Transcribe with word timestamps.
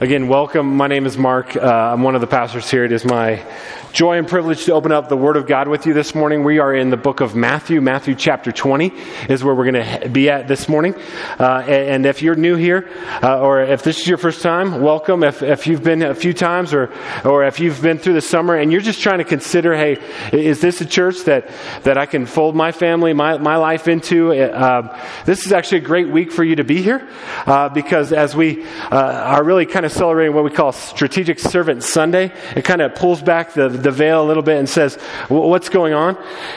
Again, 0.00 0.26
welcome. 0.26 0.76
My 0.76 0.88
name 0.88 1.06
is 1.06 1.16
Mark. 1.16 1.54
Uh, 1.54 1.60
I'm 1.60 2.02
one 2.02 2.16
of 2.16 2.20
the 2.20 2.26
pastors 2.26 2.68
here. 2.68 2.84
It 2.84 2.90
is 2.90 3.04
my 3.04 3.46
joy 3.92 4.18
and 4.18 4.26
privilege 4.26 4.64
to 4.64 4.72
open 4.72 4.90
up 4.90 5.08
the 5.08 5.16
Word 5.16 5.36
of 5.36 5.46
God 5.46 5.68
with 5.68 5.86
you 5.86 5.94
this 5.94 6.16
morning. 6.16 6.42
We 6.42 6.58
are 6.58 6.74
in 6.74 6.90
the 6.90 6.96
book 6.96 7.20
of 7.20 7.36
Matthew. 7.36 7.80
Matthew 7.80 8.16
chapter 8.16 8.50
20 8.50 8.92
is 9.28 9.44
where 9.44 9.54
we're 9.54 9.70
going 9.70 10.00
to 10.02 10.08
be 10.08 10.28
at 10.28 10.48
this 10.48 10.68
morning. 10.68 10.96
Uh, 11.38 11.62
and 11.68 12.04
if 12.04 12.20
you're 12.20 12.34
new 12.34 12.56
here, 12.56 12.90
uh, 13.22 13.40
or 13.40 13.62
if 13.62 13.84
this 13.84 14.00
is 14.00 14.08
your 14.08 14.18
first 14.18 14.42
time, 14.42 14.82
welcome. 14.82 15.22
If, 15.22 15.44
if 15.44 15.68
you've 15.68 15.84
been 15.84 16.02
a 16.02 16.12
few 16.12 16.32
times, 16.32 16.74
or, 16.74 16.92
or 17.24 17.44
if 17.44 17.60
you've 17.60 17.80
been 17.80 17.98
through 17.98 18.14
the 18.14 18.20
summer 18.20 18.56
and 18.56 18.72
you're 18.72 18.80
just 18.80 19.00
trying 19.00 19.18
to 19.18 19.24
consider, 19.24 19.76
hey, 19.76 20.02
is 20.32 20.60
this 20.60 20.80
a 20.80 20.86
church 20.86 21.20
that, 21.26 21.48
that 21.84 21.96
I 21.96 22.06
can 22.06 22.26
fold 22.26 22.56
my 22.56 22.72
family, 22.72 23.12
my, 23.12 23.38
my 23.38 23.58
life 23.58 23.86
into? 23.86 24.32
Uh, 24.32 25.00
this 25.24 25.46
is 25.46 25.52
actually 25.52 25.78
a 25.78 25.82
great 25.82 26.08
week 26.08 26.32
for 26.32 26.42
you 26.42 26.56
to 26.56 26.64
be 26.64 26.82
here 26.82 27.08
uh, 27.46 27.68
because 27.68 28.12
as 28.12 28.34
we 28.34 28.64
uh, 28.90 28.96
are 28.96 29.44
really 29.44 29.66
kind 29.66 29.83
of 29.84 29.92
celebrating 29.92 30.34
what 30.34 30.44
we 30.44 30.50
call 30.50 30.72
Strategic 30.72 31.38
Servant 31.38 31.82
Sunday, 31.82 32.32
it 32.56 32.64
kind 32.64 32.80
of 32.80 32.94
pulls 32.94 33.22
back 33.22 33.52
the 33.52 33.68
the 33.68 33.90
veil 33.90 34.22
a 34.22 34.26
little 34.26 34.42
bit 34.42 34.58
and 34.58 34.68
says, 34.68 34.96
What's 35.28 35.68
going 35.68 35.94
on? 35.94 36.16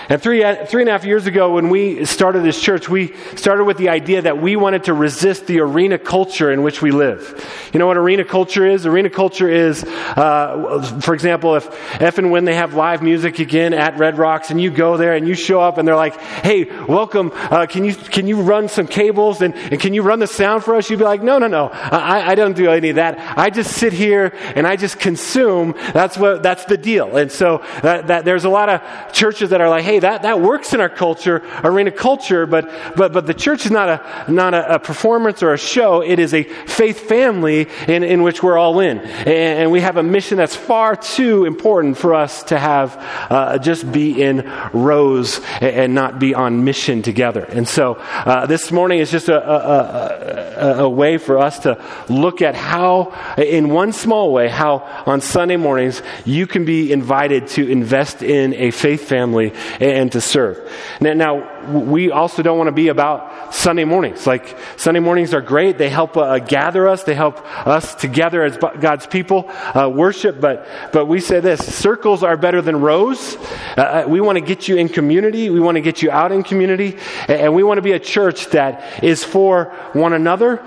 And 0.10 0.22
three, 0.22 0.44
three 0.66 0.82
and 0.82 0.90
a 0.90 0.92
half 0.92 1.06
years 1.06 1.28
ago, 1.28 1.54
when 1.54 1.70
we 1.70 2.06
started 2.06 2.44
this 2.44 2.62
church, 2.62 2.90
we 2.90 3.14
started 3.36 3.66
with 3.66 3.78
the 3.78 3.90
idea 3.90 4.22
that 4.24 4.42
we 4.42 4.56
wanted 4.56 4.86
to 4.86 4.94
resist 4.94 5.48
the 5.48 5.60
arena 5.60 5.98
culture 5.98 6.52
in 6.52 6.64
which 6.64 6.82
we 6.82 6.92
live. 6.92 7.70
You 7.74 7.80
know 7.80 7.88
what 7.88 7.98
arena 7.98 8.24
culture 8.24 8.66
is? 8.66 8.86
Arena 8.86 9.10
culture 9.10 9.50
is, 9.50 9.84
uh, 9.84 11.00
for 11.02 11.14
example, 11.14 11.56
if, 11.56 12.02
if 12.02 12.18
and 12.18 12.32
when 12.32 12.46
they 12.46 12.56
have 12.56 12.73
live 12.73 13.02
music 13.04 13.40
again 13.40 13.73
at 13.73 13.98
Red 13.98 14.18
Rocks 14.18 14.52
and 14.52 14.59
you 14.59 14.72
go 14.72 14.98
there 14.98 15.16
and 15.16 15.28
you 15.28 15.36
show 15.36 15.59
up 15.59 15.78
and 15.78 15.88
they're 15.88 15.96
like, 15.96 16.20
Hey, 16.20 16.66
welcome, 16.86 17.32
uh, 17.34 17.66
can, 17.66 17.84
you, 17.84 17.94
can 17.96 18.28
you 18.28 18.42
run 18.42 18.68
some 18.70 18.88
cables 18.88 19.42
and, 19.42 19.56
and 19.56 19.80
can 19.80 19.94
you 19.94 20.02
run 20.02 20.20
the 20.20 20.28
sound 20.28 20.64
for 20.64 20.76
us? 20.76 20.90
You'd 20.90 21.00
be 21.00 21.06
like, 21.06 21.23
No, 21.23 21.40
no, 21.40 21.48
no, 21.48 21.68
I, 21.68 22.32
I 22.32 22.36
don't 22.36 22.56
do 22.56 22.70
any 22.70 22.90
of 22.90 22.96
that. 22.96 23.17
I 23.18 23.50
just 23.50 23.74
sit 23.74 23.94
here 23.94 24.34
and 24.56 24.68
I 24.68 24.76
just 24.76 25.00
consume. 25.00 25.74
That's 25.94 26.18
what, 26.18 26.44
that's 26.44 26.66
the 26.66 26.78
deal. 26.78 27.18
And 27.18 27.32
so 27.32 27.64
that, 27.82 28.08
that 28.08 28.26
there's 28.26 28.46
a 28.46 28.50
lot 28.50 28.70
of 28.70 28.82
churches 29.14 29.50
that 29.50 29.62
are 29.62 29.70
like, 29.70 29.84
hey, 29.84 30.00
that, 30.00 30.24
that 30.24 30.42
works 30.42 30.74
in 30.74 30.82
our 30.82 30.90
culture, 30.90 31.44
arena 31.64 31.92
culture, 31.92 32.46
but, 32.46 32.70
but, 32.96 33.14
but 33.14 33.26
the 33.26 33.34
church 33.34 33.66
is 33.66 33.72
not 33.72 33.90
a, 33.90 34.32
not 34.32 34.54
a, 34.54 34.76
a 34.76 34.80
performance 34.80 35.42
or 35.44 35.54
a 35.54 35.58
show. 35.58 36.02
It 36.02 36.20
is 36.20 36.34
a 36.34 36.44
faith 36.44 37.02
family 37.02 37.68
in, 37.88 38.04
in 38.04 38.24
which 38.24 38.44
we're 38.44 38.58
all 38.58 38.80
in. 38.80 39.00
And, 39.00 39.28
and 39.28 39.72
we 39.72 39.81
have 39.81 39.98
a 39.98 40.04
mission 40.04 40.38
that's 40.38 40.56
far 40.56 40.96
too 40.96 41.46
important 41.46 41.98
for 41.98 42.14
us 42.14 42.44
to 42.44 42.59
have 42.59 42.98
uh, 43.30 43.58
just 43.58 43.92
be 43.92 44.22
in 44.22 44.50
rows 44.74 45.42
and 45.62 45.94
not 45.94 46.20
be 46.20 46.34
on 46.34 46.64
mission 46.64 47.02
together. 47.02 47.44
And 47.44 47.68
so 47.68 47.96
uh, 47.96 48.46
this 48.46 48.72
morning 48.72 49.00
is 49.00 49.12
just 49.12 49.30
a, 49.30 49.38
a, 49.38 50.78
a, 50.78 50.84
a 50.84 50.90
way 50.90 51.18
for 51.18 51.38
us 51.38 51.59
to 51.59 51.84
look 52.09 52.42
at 52.42 52.56
how, 52.56 53.06
in 53.38 53.69
one 53.69 53.94
small 53.94 54.31
way, 54.31 54.50
how 54.50 54.80
on 55.05 55.22
Sunday 55.22 55.58
mornings 55.58 56.02
you 56.25 56.47
can 56.47 56.66
be 56.66 56.91
invited 56.91 57.47
to 57.47 57.69
invest 57.69 58.23
in 58.23 58.53
a 58.53 58.72
faith 58.72 59.08
family 59.08 59.53
and 59.80 60.11
to 60.11 60.22
serve. 60.22 60.58
Now, 61.00 61.13
now 61.13 61.56
we 61.68 62.12
also 62.12 62.42
don't 62.42 62.58
want 62.58 62.68
to 62.68 62.73
be 62.73 62.88
about 62.88 63.54
Sunday 63.54 63.84
mornings. 63.84 64.26
Like, 64.26 64.58
Sunday 64.78 65.00
mornings 65.00 65.34
are 65.34 65.42
great. 65.42 65.78
They 65.78 65.90
help 65.90 66.18
uh, 66.18 66.40
gather 66.40 66.88
us, 66.88 67.04
they 67.04 67.16
help 67.16 67.46
us 67.68 67.96
together 67.96 68.44
as 68.44 68.58
God's 68.58 69.08
people 69.08 69.50
uh, 69.50 69.90
worship. 69.94 70.40
But, 70.40 70.68
but 70.92 71.06
we 71.06 71.20
say 71.20 71.40
this 71.40 71.59
circles 71.76 72.24
are 72.24 72.38
better 72.38 72.62
than 72.62 72.82
rows. 72.82 73.36
Uh, 73.78 73.82
uh 73.82 74.06
we 74.08 74.22
want 74.22 74.38
to 74.38 74.44
get 74.44 74.68
you 74.68 74.78
in 74.78 74.90
community, 74.90 75.50
we 75.50 75.59
want 75.59 75.76
to 75.76 75.82
get 75.82 76.02
you 76.02 76.12
out 76.12 76.32
in 76.32 76.44
community, 76.44 76.98
and 77.28 77.54
we 77.54 77.64
want 77.64 77.78
to 77.78 77.81
be 77.81 77.94
a 77.94 78.00
church 78.00 78.48
that 78.48 79.04
is 79.04 79.24
for 79.24 79.66
one 79.94 80.14
another, 80.14 80.58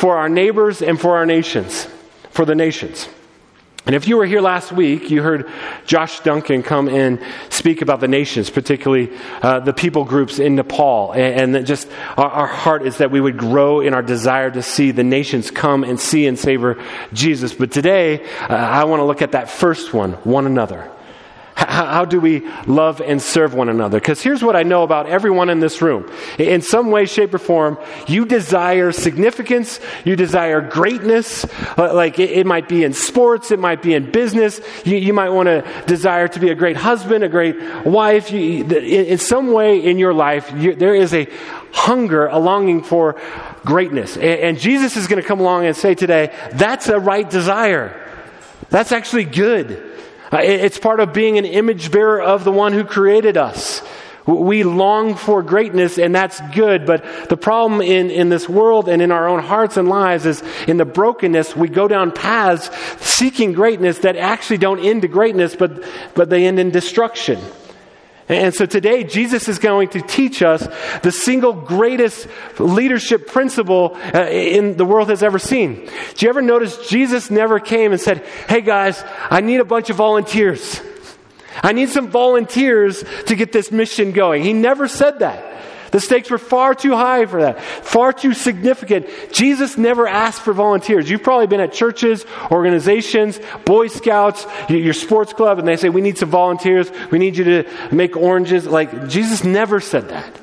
for 0.00 0.16
our 0.16 0.28
neighbors, 0.28 0.82
and 0.82 1.00
for 1.00 1.16
our 1.16 1.26
nations, 1.26 1.88
for 2.30 2.44
the 2.44 2.54
nations. 2.54 3.08
And 3.86 3.94
if 3.94 4.08
you 4.08 4.16
were 4.16 4.24
here 4.24 4.40
last 4.40 4.72
week, 4.72 5.10
you 5.10 5.22
heard 5.22 5.50
Josh 5.84 6.20
Duncan 6.20 6.62
come 6.62 6.88
and 6.88 7.20
speak 7.50 7.82
about 7.82 8.00
the 8.00 8.08
nations, 8.08 8.48
particularly 8.48 9.14
uh, 9.42 9.60
the 9.60 9.74
people 9.74 10.04
groups 10.04 10.38
in 10.38 10.54
Nepal. 10.54 11.12
And, 11.12 11.54
and 11.54 11.66
just 11.66 11.88
our, 12.16 12.30
our, 12.30 12.46
heart 12.46 12.86
is 12.86 12.98
that 12.98 13.10
we 13.10 13.20
would 13.20 13.36
grow 13.36 13.80
in 13.80 13.92
our 13.92 14.02
desire 14.02 14.50
to 14.50 14.62
see 14.62 14.90
the 14.90 15.04
nations 15.04 15.50
come 15.50 15.84
and 15.84 16.00
see 16.00 16.26
and 16.26 16.38
savor 16.38 16.82
Jesus. 17.12 17.52
But 17.52 17.72
today, 17.72 18.24
uh, 18.40 18.54
I 18.54 18.84
want 18.84 19.00
to 19.00 19.04
look 19.04 19.20
at 19.20 19.32
that 19.32 19.50
first 19.50 19.92
one, 19.92 20.12
one 20.24 20.46
another. 20.46 20.90
How, 21.56 22.04
do 22.04 22.20
we 22.20 22.48
love 22.66 23.00
and 23.00 23.22
serve 23.22 23.54
one 23.54 23.68
another? 23.68 24.00
Because 24.00 24.20
here's 24.20 24.42
what 24.42 24.56
I 24.56 24.64
know 24.64 24.82
about 24.82 25.06
everyone 25.06 25.50
in 25.50 25.60
this 25.60 25.80
room. 25.80 26.10
In 26.36 26.62
some 26.62 26.90
way, 26.90 27.06
shape, 27.06 27.32
or 27.32 27.38
form, 27.38 27.78
you 28.08 28.24
desire 28.24 28.90
significance, 28.90 29.78
you 30.04 30.16
desire 30.16 30.60
greatness. 30.60 31.46
Like 31.78 32.18
it, 32.18 32.44
might 32.44 32.68
be 32.68 32.82
in 32.82 32.92
sports, 32.92 33.52
it 33.52 33.60
might 33.60 33.82
be 33.82 33.94
in 33.94 34.10
business. 34.10 34.60
You, 34.84 35.12
might 35.12 35.30
want 35.30 35.46
to 35.46 35.64
desire 35.86 36.26
to 36.26 36.40
be 36.40 36.50
a 36.50 36.56
great 36.56 36.76
husband, 36.76 37.22
a 37.22 37.28
great 37.28 37.56
wife. 37.84 38.32
You, 38.32 38.64
in, 38.64 39.18
some 39.18 39.52
way 39.52 39.78
in 39.78 39.98
your 39.98 40.12
life, 40.12 40.50
there 40.50 40.94
is 40.94 41.14
a 41.14 41.28
hunger, 41.72 42.26
a 42.26 42.38
longing 42.38 42.82
for 42.82 43.20
greatness. 43.64 44.16
And 44.16 44.58
Jesus 44.58 44.96
is 44.96 45.06
going 45.06 45.22
to 45.22 45.26
come 45.26 45.38
along 45.38 45.66
and 45.66 45.76
say 45.76 45.94
today, 45.94 46.34
that's 46.52 46.88
a 46.88 46.98
right 46.98 47.28
desire. 47.28 48.00
That's 48.70 48.90
actually 48.90 49.24
good. 49.24 49.93
Uh, 50.32 50.38
it's 50.38 50.78
part 50.78 51.00
of 51.00 51.12
being 51.12 51.38
an 51.38 51.44
image 51.44 51.90
bearer 51.90 52.20
of 52.20 52.44
the 52.44 52.52
one 52.52 52.72
who 52.72 52.84
created 52.84 53.36
us. 53.36 53.82
We 54.26 54.62
long 54.62 55.16
for 55.16 55.42
greatness, 55.42 55.98
and 55.98 56.14
that's 56.14 56.40
good. 56.54 56.86
But 56.86 57.04
the 57.28 57.36
problem 57.36 57.82
in, 57.82 58.10
in 58.10 58.30
this 58.30 58.48
world 58.48 58.88
and 58.88 59.02
in 59.02 59.12
our 59.12 59.28
own 59.28 59.40
hearts 59.40 59.76
and 59.76 59.88
lives 59.88 60.24
is 60.24 60.42
in 60.66 60.78
the 60.78 60.86
brokenness, 60.86 61.54
we 61.54 61.68
go 61.68 61.88
down 61.88 62.10
paths 62.10 62.70
seeking 63.04 63.52
greatness 63.52 63.98
that 63.98 64.16
actually 64.16 64.58
don't 64.58 64.80
end 64.80 65.02
to 65.02 65.08
greatness, 65.08 65.54
but, 65.54 65.84
but 66.14 66.30
they 66.30 66.46
end 66.46 66.58
in 66.58 66.70
destruction. 66.70 67.38
And 68.28 68.54
so 68.54 68.64
today, 68.64 69.04
Jesus 69.04 69.48
is 69.48 69.58
going 69.58 69.88
to 69.90 70.00
teach 70.00 70.42
us 70.42 70.66
the 71.02 71.12
single 71.12 71.52
greatest 71.52 72.26
leadership 72.58 73.26
principle 73.26 73.96
uh, 74.14 74.26
in 74.28 74.78
the 74.78 74.84
world 74.86 75.10
has 75.10 75.22
ever 75.22 75.38
seen. 75.38 75.90
Do 76.14 76.24
you 76.24 76.30
ever 76.30 76.40
notice 76.40 76.88
Jesus 76.88 77.30
never 77.30 77.60
came 77.60 77.92
and 77.92 78.00
said, 78.00 78.24
Hey 78.48 78.62
guys, 78.62 79.02
I 79.30 79.42
need 79.42 79.60
a 79.60 79.64
bunch 79.64 79.90
of 79.90 79.96
volunteers. 79.96 80.80
I 81.62 81.72
need 81.72 81.90
some 81.90 82.08
volunteers 82.08 83.04
to 83.26 83.36
get 83.36 83.52
this 83.52 83.70
mission 83.70 84.12
going. 84.12 84.42
He 84.42 84.52
never 84.52 84.88
said 84.88 85.18
that. 85.18 85.52
The 85.94 86.00
stakes 86.00 86.28
were 86.28 86.38
far 86.38 86.74
too 86.74 86.96
high 86.96 87.24
for 87.24 87.42
that, 87.42 87.62
far 87.62 88.12
too 88.12 88.34
significant. 88.34 89.06
Jesus 89.30 89.78
never 89.78 90.08
asked 90.08 90.40
for 90.40 90.52
volunteers. 90.52 91.08
You've 91.08 91.22
probably 91.22 91.46
been 91.46 91.60
at 91.60 91.72
churches, 91.72 92.26
organizations, 92.50 93.38
Boy 93.64 93.86
Scouts, 93.86 94.44
your 94.68 94.92
sports 94.92 95.32
club, 95.32 95.60
and 95.60 95.68
they 95.68 95.76
say, 95.76 95.90
We 95.90 96.00
need 96.00 96.18
some 96.18 96.30
volunteers. 96.30 96.90
We 97.12 97.20
need 97.20 97.36
you 97.36 97.44
to 97.44 97.70
make 97.92 98.16
oranges. 98.16 98.66
Like, 98.66 99.06
Jesus 99.08 99.44
never 99.44 99.78
said 99.78 100.08
that. 100.08 100.40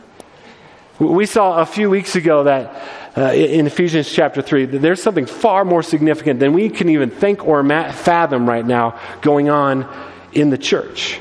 We 1.00 1.26
saw 1.26 1.60
a 1.60 1.66
few 1.66 1.90
weeks 1.90 2.16
ago 2.16 2.46
that 2.46 3.18
uh, 3.18 3.34
in 3.34 3.68
Ephesians 3.68 4.10
chapter 4.10 4.42
3, 4.42 4.68
there's 4.68 5.04
something 5.04 5.26
far 5.26 5.66
more 5.66 5.84
significant 5.84 6.40
than 6.40 6.54
we 6.54 6.70
can 6.70 6.88
even 6.88 7.10
think 7.10 7.46
or 7.46 7.62
fathom 7.92 8.48
right 8.48 8.66
now 8.66 8.98
going 9.22 9.50
on 9.50 9.86
in 10.32 10.50
the 10.50 10.58
church. 10.58 11.20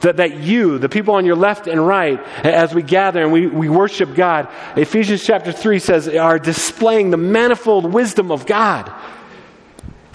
That, 0.00 0.18
that 0.18 0.34
you, 0.40 0.78
the 0.78 0.90
people 0.90 1.14
on 1.14 1.24
your 1.24 1.36
left 1.36 1.66
and 1.66 1.84
right, 1.84 2.20
as 2.44 2.74
we 2.74 2.82
gather 2.82 3.22
and 3.22 3.32
we, 3.32 3.46
we 3.46 3.70
worship 3.70 4.14
God, 4.14 4.48
Ephesians 4.76 5.24
chapter 5.24 5.52
3 5.52 5.78
says, 5.78 6.06
are 6.08 6.38
displaying 6.38 7.10
the 7.10 7.16
manifold 7.16 7.90
wisdom 7.90 8.30
of 8.30 8.44
God. 8.44 8.92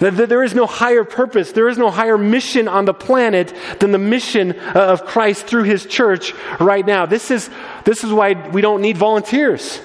That, 0.02 0.16
that 0.16 0.28
there 0.28 0.42
is 0.42 0.52
no 0.52 0.66
higher 0.66 1.04
purpose, 1.04 1.52
there 1.52 1.68
is 1.68 1.78
no 1.78 1.88
higher 1.88 2.18
mission 2.18 2.66
on 2.66 2.86
the 2.86 2.94
planet 2.94 3.54
than 3.78 3.92
the 3.92 3.98
mission 3.98 4.58
uh, 4.58 4.72
of 4.74 5.04
Christ 5.04 5.46
through 5.46 5.62
his 5.62 5.86
church 5.86 6.34
right 6.58 6.84
now. 6.84 7.06
This 7.06 7.30
is, 7.30 7.48
this 7.84 8.02
is 8.02 8.12
why 8.12 8.32
we 8.50 8.62
don't 8.62 8.82
need 8.82 8.96
volunteers. 8.96 9.80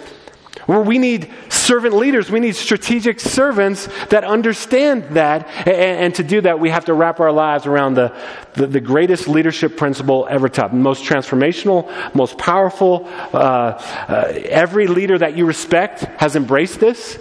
Where 0.65 0.81
we 0.81 0.97
need 0.97 1.31
servant 1.49 1.95
leaders, 1.95 2.31
we 2.31 2.39
need 2.39 2.55
strategic 2.55 3.19
servants 3.19 3.87
that 4.09 4.23
understand 4.23 5.03
that. 5.11 5.47
And, 5.67 5.67
and, 5.67 6.15
to 6.15 6.23
do 6.23 6.41
that, 6.41 6.59
we 6.59 6.69
have 6.69 6.85
to 6.85 6.93
wrap 6.93 7.19
our 7.19 7.31
lives 7.31 7.65
around 7.65 7.93
the, 7.93 8.15
the, 8.53 8.67
the 8.67 8.81
greatest 8.81 9.27
leadership 9.27 9.77
principle 9.77 10.27
ever 10.29 10.49
taught, 10.49 10.73
most 10.73 11.03
transformational, 11.03 11.89
most 12.15 12.37
powerful. 12.37 13.05
Uh, 13.05 13.37
uh, 13.37 14.33
every 14.45 14.87
leader 14.87 15.17
that 15.17 15.37
you 15.37 15.45
respect 15.45 16.01
has 16.19 16.35
embraced 16.35 16.79
this, 16.79 17.19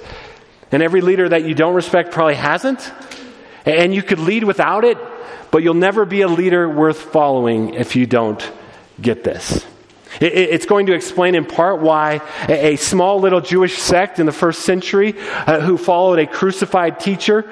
and 0.73 0.83
every 0.83 1.01
leader 1.01 1.29
that 1.29 1.45
you 1.45 1.55
don't 1.55 1.75
respect 1.75 2.13
probably 2.13 2.35
hasn't. 2.35 2.93
And 3.65 3.95
you 3.95 4.03
could 4.03 4.21
lead 4.21 4.45
without 4.45 4.85
it, 4.85 4.99
but 5.51 5.63
you'll 5.63 5.75
never 5.75 6.05
be 6.05 6.23
a 6.23 6.29
leader 6.29 6.69
worth 6.69 7.01
following 7.01 7.75
if 7.75 7.97
you 7.97 8.07
don't 8.07 8.51
get 9.01 9.25
this. 9.25 9.67
It's 10.21 10.67
going 10.67 10.87
to 10.87 10.95
explain 10.95 11.35
in 11.35 11.45
part 11.45 11.81
why 11.81 12.21
a 12.49 12.77
small 12.77 13.21
little 13.21 13.41
Jewish 13.41 13.79
sect 13.79 14.19
in 14.19 14.27
the 14.27 14.33
first 14.33 14.63
century 14.63 15.15
uh, 15.19 15.61
who 15.61 15.77
followed 15.79 16.19
a 16.19 16.27
crucified 16.27 17.01
teacher 17.01 17.45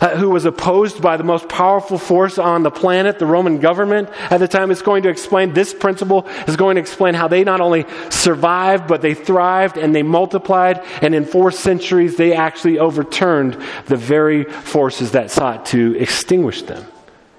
uh, 0.00 0.16
who 0.16 0.30
was 0.30 0.44
opposed 0.44 1.00
by 1.00 1.16
the 1.16 1.24
most 1.24 1.48
powerful 1.48 1.98
force 1.98 2.38
on 2.38 2.62
the 2.62 2.70
planet, 2.70 3.18
the 3.18 3.26
Roman 3.26 3.60
government 3.60 4.10
at 4.30 4.38
the 4.38 4.48
time, 4.48 4.70
is 4.70 4.82
going 4.82 5.02
to 5.04 5.08
explain 5.08 5.52
this 5.52 5.72
principle, 5.72 6.26
is 6.46 6.56
going 6.56 6.74
to 6.76 6.80
explain 6.80 7.14
how 7.14 7.28
they 7.28 7.44
not 7.44 7.60
only 7.60 7.86
survived, 8.10 8.86
but 8.88 9.00
they 9.00 9.14
thrived 9.14 9.78
and 9.78 9.94
they 9.94 10.02
multiplied, 10.02 10.84
and 11.00 11.14
in 11.14 11.24
four 11.24 11.50
centuries 11.50 12.16
they 12.16 12.34
actually 12.34 12.78
overturned 12.78 13.56
the 13.86 13.96
very 13.96 14.44
forces 14.44 15.12
that 15.12 15.30
sought 15.30 15.66
to 15.66 15.96
extinguish 15.98 16.62
them. 16.62 16.84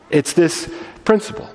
It's 0.09 0.33
this 0.33 0.73
principle. 1.05 1.49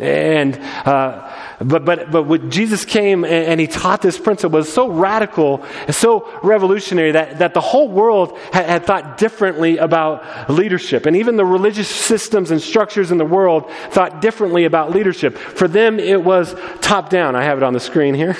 And, 0.00 0.58
uh, 0.84 1.32
but, 1.58 1.86
but, 1.86 2.10
but 2.10 2.24
when 2.24 2.50
Jesus 2.50 2.84
came 2.84 3.24
and, 3.24 3.32
and, 3.32 3.60
he 3.60 3.66
taught 3.66 4.02
this 4.02 4.18
principle 4.18 4.58
was 4.58 4.70
so 4.70 4.90
radical 4.90 5.64
so 5.90 6.38
revolutionary 6.42 7.12
that, 7.12 7.38
that 7.38 7.54
the 7.54 7.62
whole 7.62 7.88
world 7.88 8.38
had, 8.52 8.66
had, 8.66 8.84
thought 8.84 9.16
differently 9.16 9.78
about 9.78 10.50
leadership. 10.50 11.06
And 11.06 11.16
even 11.16 11.36
the 11.36 11.46
religious 11.46 11.88
systems 11.88 12.50
and 12.50 12.60
structures 12.60 13.10
in 13.10 13.16
the 13.16 13.24
world 13.24 13.70
thought 13.88 14.20
differently 14.20 14.66
about 14.66 14.90
leadership. 14.90 15.38
For 15.38 15.66
them, 15.66 15.98
it 15.98 16.22
was 16.22 16.54
top 16.82 17.08
down. 17.08 17.34
I 17.34 17.44
have 17.44 17.56
it 17.56 17.62
on 17.64 17.72
the 17.72 17.80
screen 17.80 18.14
here. 18.14 18.36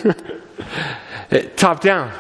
top 1.57 1.81
down. 1.81 2.13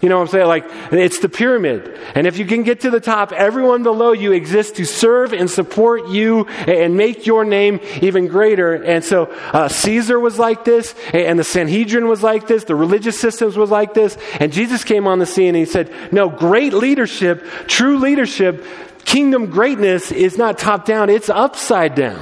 You 0.00 0.08
know 0.08 0.16
what 0.16 0.22
I'm 0.22 0.28
saying? 0.28 0.46
Like, 0.46 0.64
it's 0.92 1.18
the 1.18 1.28
pyramid. 1.28 1.98
And 2.14 2.26
if 2.26 2.38
you 2.38 2.46
can 2.46 2.62
get 2.62 2.80
to 2.80 2.90
the 2.90 3.00
top, 3.00 3.32
everyone 3.32 3.82
below 3.82 4.12
you 4.12 4.32
exists 4.32 4.78
to 4.78 4.86
serve 4.86 5.34
and 5.34 5.50
support 5.50 6.08
you 6.08 6.46
and 6.46 6.96
make 6.96 7.26
your 7.26 7.44
name 7.44 7.80
even 8.00 8.26
greater. 8.26 8.74
And 8.74 9.04
so 9.04 9.24
uh, 9.52 9.68
Caesar 9.68 10.18
was 10.18 10.38
like 10.38 10.64
this, 10.64 10.94
and 11.12 11.38
the 11.38 11.44
Sanhedrin 11.44 12.08
was 12.08 12.22
like 12.22 12.46
this, 12.46 12.64
the 12.64 12.74
religious 12.74 13.20
systems 13.20 13.58
was 13.58 13.70
like 13.70 13.92
this. 13.92 14.16
And 14.38 14.54
Jesus 14.54 14.84
came 14.84 15.06
on 15.06 15.18
the 15.18 15.26
scene 15.26 15.48
and 15.48 15.56
he 15.58 15.66
said, 15.66 15.92
No, 16.12 16.30
great 16.30 16.72
leadership, 16.72 17.44
true 17.66 17.98
leadership, 17.98 18.64
kingdom 19.04 19.50
greatness 19.50 20.12
is 20.12 20.38
not 20.38 20.58
top 20.58 20.86
down, 20.86 21.10
it's 21.10 21.28
upside 21.28 21.94
down. 21.94 22.20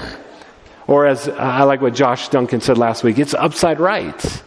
Or 0.88 1.06
as 1.06 1.28
I 1.28 1.62
like 1.62 1.80
what 1.80 1.94
Josh 1.94 2.28
Duncan 2.30 2.60
said 2.60 2.76
last 2.76 3.04
week, 3.04 3.18
it's 3.18 3.34
upside 3.34 3.78
right. 3.78 4.42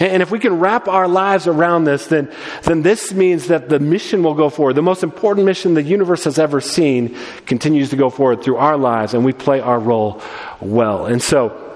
And 0.00 0.22
if 0.22 0.30
we 0.30 0.38
can 0.38 0.58
wrap 0.58 0.88
our 0.88 1.06
lives 1.06 1.46
around 1.46 1.84
this, 1.84 2.06
then, 2.06 2.32
then 2.62 2.80
this 2.80 3.12
means 3.12 3.48
that 3.48 3.68
the 3.68 3.78
mission 3.78 4.22
will 4.22 4.34
go 4.34 4.48
forward. 4.48 4.72
The 4.72 4.82
most 4.82 5.02
important 5.02 5.44
mission 5.44 5.74
the 5.74 5.82
universe 5.82 6.24
has 6.24 6.38
ever 6.38 6.62
seen 6.62 7.16
continues 7.44 7.90
to 7.90 7.96
go 7.96 8.08
forward 8.08 8.42
through 8.42 8.56
our 8.56 8.78
lives, 8.78 9.12
and 9.12 9.26
we 9.26 9.34
play 9.34 9.60
our 9.60 9.78
role 9.78 10.22
well. 10.58 11.04
And 11.04 11.22
so, 11.22 11.66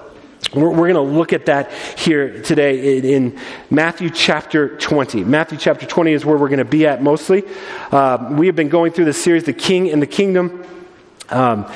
we're, 0.55 0.71
we're 0.71 0.93
going 0.93 0.95
to 0.95 1.01
look 1.01 1.35
at 1.35 1.47
that 1.47 1.71
here 1.99 2.43
today 2.43 2.99
in, 2.99 3.05
in, 3.05 3.41
Matthew 3.71 4.09
chapter 4.09 4.77
20. 4.79 5.25
Matthew 5.25 5.59
chapter 5.59 5.85
20 5.85 6.13
is 6.13 6.25
where 6.25 6.39
we're 6.39 6.49
going 6.49 6.59
to 6.59 6.65
be 6.65 6.87
at 6.87 7.03
mostly. 7.03 7.45
Uh, 7.91 8.29
we 8.33 8.47
have 8.47 8.57
been 8.57 8.69
going 8.69 8.93
through 8.93 9.07
the 9.07 9.13
series, 9.13 9.45
The 9.45 9.53
King 9.53 9.91
and 9.91 10.01
the 10.01 10.07
Kingdom. 10.07 10.65
Um, 11.29 11.71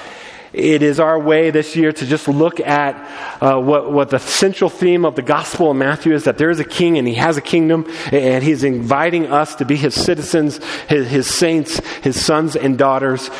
it 0.53 0.83
is 0.83 0.99
our 0.99 1.19
way 1.19 1.50
this 1.50 1.77
year 1.77 1.93
to 1.93 2.06
just 2.06 2.29
look 2.29 2.61
at 2.61 2.97
uh, 3.43 3.61
what, 3.61 3.93
what 3.93 4.11
the 4.11 4.19
central 4.19 4.71
theme 4.71 5.05
of 5.05 5.15
the 5.15 5.23
Gospel 5.23 5.71
of 5.71 5.77
Matthew 5.77 6.15
is 6.15 6.25
that 6.25 6.39
there 6.39 6.50
is 6.50 6.61
a 6.61 6.65
king 6.65 6.99
and 6.99 7.06
he 7.06 7.15
has 7.15 7.37
a 7.37 7.43
kingdom, 7.43 7.87
and 8.12 8.43
he's 8.43 8.65
inviting 8.65 9.27
us 9.27 9.55
to 9.56 9.65
be 9.65 9.77
his 9.77 9.95
citizens, 9.95 10.59
his, 10.89 11.09
his 11.09 11.27
saints, 11.27 11.79
his 11.99 12.23
sons 12.25 12.56
and 12.56 12.79
daughters. 12.79 13.31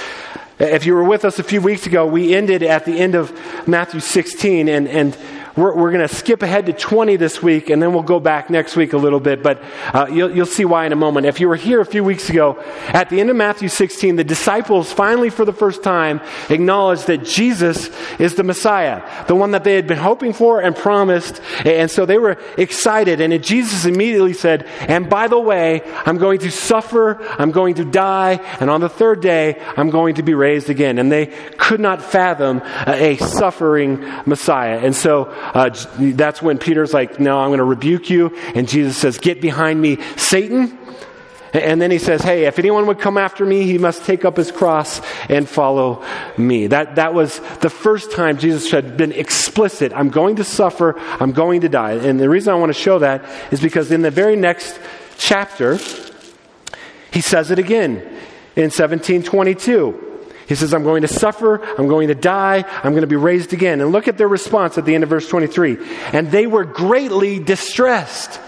If 0.59 0.87
you 0.87 0.95
were 0.95 1.05
with 1.05 1.25
us 1.25 1.39
a 1.39 1.45
few 1.45 1.61
weeks 1.61 1.87
ago, 1.87 2.05
we 2.05 2.35
ended 2.35 2.65
at 2.65 2.85
the 2.85 2.99
end 2.99 3.15
of 3.15 3.33
Matthew 3.69 4.01
16, 4.01 4.69
and, 4.69 4.89
and 4.89 5.17
we're, 5.59 5.75
we're 5.75 5.91
going 5.91 6.07
to 6.07 6.15
skip 6.15 6.43
ahead 6.43 6.67
to 6.67 6.73
20 6.73 7.17
this 7.17 7.43
week, 7.43 7.69
and 7.69 7.83
then 7.83 7.93
we'll 7.93 8.05
go 8.05 8.21
back 8.21 8.49
next 8.49 8.77
week 8.77 8.93
a 8.93 8.97
little 8.97 9.19
bit, 9.19 9.43
but 9.43 9.61
uh, 9.93 10.07
you'll, 10.09 10.31
you'll 10.31 10.47
see 10.47 10.65
why 10.65 10.87
in 10.87 10.93
a 10.93 10.97
moment. 10.97 11.27
If 11.27 11.41
you 11.41 11.49
were 11.49 11.57
here 11.57 11.81
a 11.81 11.87
few 11.87 12.05
weeks 12.05 12.31
ago, 12.31 12.59
at 12.87 13.11
the 13.11 13.21
end 13.21 13.29
of 13.29 13.37
Matthew 13.37 13.69
16, 13.69 14.17
the 14.17 14.25
disciples 14.25 14.93
finally, 14.93 15.31
for 15.31 15.45
the 15.45 15.53
first 15.53 15.83
time, 15.83 16.21
acknowledged 16.49 17.09
that 17.09 17.25
Jesus 17.25 17.91
is 18.21 18.37
the 18.37 18.45
Messiah, 18.45 19.03
the 19.27 19.35
one 19.35 19.51
that 19.51 19.65
they 19.65 19.75
had 19.75 19.89
been 19.89 19.99
hoping 19.99 20.33
for 20.33 20.61
and 20.61 20.77
promised. 20.77 21.41
And 21.65 21.91
so 21.91 22.07
they 22.07 22.19
were 22.19 22.39
excited, 22.57 23.21
and 23.21 23.43
Jesus 23.43 23.85
immediately 23.85 24.35
said, 24.35 24.65
And 24.81 25.11
by 25.11 25.27
the 25.27 25.41
way, 25.41 25.83
I'm 26.07 26.19
going 26.19 26.39
to 26.41 26.51
suffer, 26.53 27.21
I'm 27.39 27.51
going 27.51 27.75
to 27.77 27.85
die, 27.85 28.35
and 28.61 28.71
on 28.71 28.81
the 28.81 28.89
third 28.89 29.21
day, 29.21 29.61
I'm 29.77 29.91
going 29.91 30.17
to 30.17 30.23
be 30.23 30.35
raised 30.35 30.71
again. 30.71 30.99
And 30.99 31.11
they 31.11 31.27
could 31.57 31.81
not 31.81 32.01
fathom 32.01 32.63
a 32.87 33.17
suffering 33.17 34.01
Messiah. 34.25 34.79
And 34.79 34.95
so 34.95 35.35
uh, 35.55 35.71
that's 35.99 36.43
when 36.43 36.59
Peter's 36.59 36.95
like, 36.95 37.19
No, 37.21 37.39
I'm 37.39 37.51
going 37.51 37.59
to 37.59 37.65
rebuke 37.65 38.11
you. 38.11 38.37
And 38.55 38.69
Jesus 38.69 38.97
says, 38.97 39.19
Get 39.19 39.41
behind 39.41 39.81
me, 39.81 39.99
Satan. 40.17 40.79
And 41.53 41.81
then 41.81 41.91
he 41.91 41.99
says, 41.99 42.23
Hey, 42.23 42.45
if 42.45 42.59
anyone 42.59 42.87
would 42.87 42.99
come 42.99 43.17
after 43.17 43.45
me, 43.45 43.65
he 43.65 43.79
must 43.79 44.05
take 44.05 44.25
up 44.25 44.37
his 44.37 44.51
cross 44.51 45.01
and 45.29 45.49
follow 45.49 46.05
me. 46.37 46.67
That, 46.67 46.97
that 46.97 47.15
was 47.15 47.41
the 47.61 47.71
first 47.71 48.13
time 48.13 48.39
Jesus 48.39 48.71
had 48.71 48.97
been 48.97 49.13
explicit. 49.13 49.93
I'm 49.95 50.11
going 50.11 50.37
to 50.37 50.45
suffer. 50.45 50.99
I'm 50.99 51.33
going 51.33 51.63
to 51.63 51.69
die. 51.69 51.93
And 51.93 52.21
the 52.21 52.29
reason 52.29 52.53
I 52.53 52.57
want 52.57 52.71
to 52.71 52.79
show 52.79 52.99
that 52.99 53.25
is 53.53 53.61
because 53.61 53.91
in 53.91 54.03
the 54.03 54.11
very 54.11 54.37
next 54.37 54.79
chapter, 55.17 55.79
he 57.13 57.21
says 57.21 57.51
it 57.51 57.59
again 57.59 57.97
in 58.57 58.71
1722. 58.71 60.08
He 60.49 60.55
says, 60.55 60.73
I'm 60.73 60.83
going 60.83 61.03
to 61.03 61.09
suffer, 61.09 61.63
I'm 61.79 61.89
going 61.89 62.09
to 62.09 62.15
die, 62.15 62.65
I'm 62.83 62.93
going 62.93 63.03
to 63.03 63.07
be 63.07 63.17
raised 63.17 63.53
again. 63.53 63.83
And 63.83 63.93
look 63.93 64.09
at 64.09 64.17
their 64.17 64.29
response 64.29 64.79
at 64.79 64.87
the 64.87 64.95
end 64.95 65.05
of 65.05 65.11
verse 65.11 65.29
23. 65.29 65.77
And 66.13 66.31
they 66.31 66.47
were 66.47 66.65
greatly 66.65 67.39
distressed. 67.39 68.41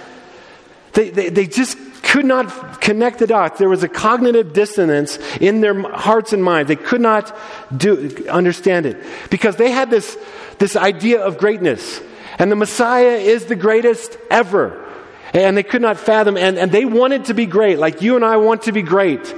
They, 0.95 1.11
they, 1.11 1.29
they 1.29 1.47
just 1.47 1.77
could 2.03 2.25
not 2.25 2.81
connect 2.81 3.19
the 3.19 3.27
dots. 3.27 3.59
There 3.59 3.69
was 3.69 3.83
a 3.83 3.89
cognitive 3.89 4.55
dissonance 4.55 5.19
in 5.41 5.61
their 5.61 5.79
hearts 5.91 6.33
and 6.33 6.43
minds. 6.43 6.69
They 6.69 6.77
could 6.77 7.03
not 7.03 7.37
do, 7.77 8.27
understand 8.31 8.87
it 8.87 8.97
because 9.29 9.57
they 9.57 9.71
had 9.71 9.91
this, 9.91 10.17
this 10.59 10.77
idea 10.77 11.21
of 11.21 11.37
greatness. 11.37 12.01
And 12.39 12.51
the 12.51 12.57
Messiah 12.57 13.19
is 13.19 13.45
the 13.45 13.57
greatest 13.57 14.17
ever. 14.31 14.87
And 15.35 15.55
they 15.55 15.63
could 15.63 15.83
not 15.83 15.99
fathom, 15.99 16.37
and, 16.37 16.59
and 16.59 16.73
they 16.73 16.85
wanted 16.85 17.27
to 17.27 17.35
be 17.35 17.47
great, 17.47 17.79
like 17.79 18.03
you 18.03 18.17
and 18.17 18.25
I 18.25 18.39
want 18.39 18.63
to 18.63 18.73
be 18.73 18.83
great. 18.83 19.33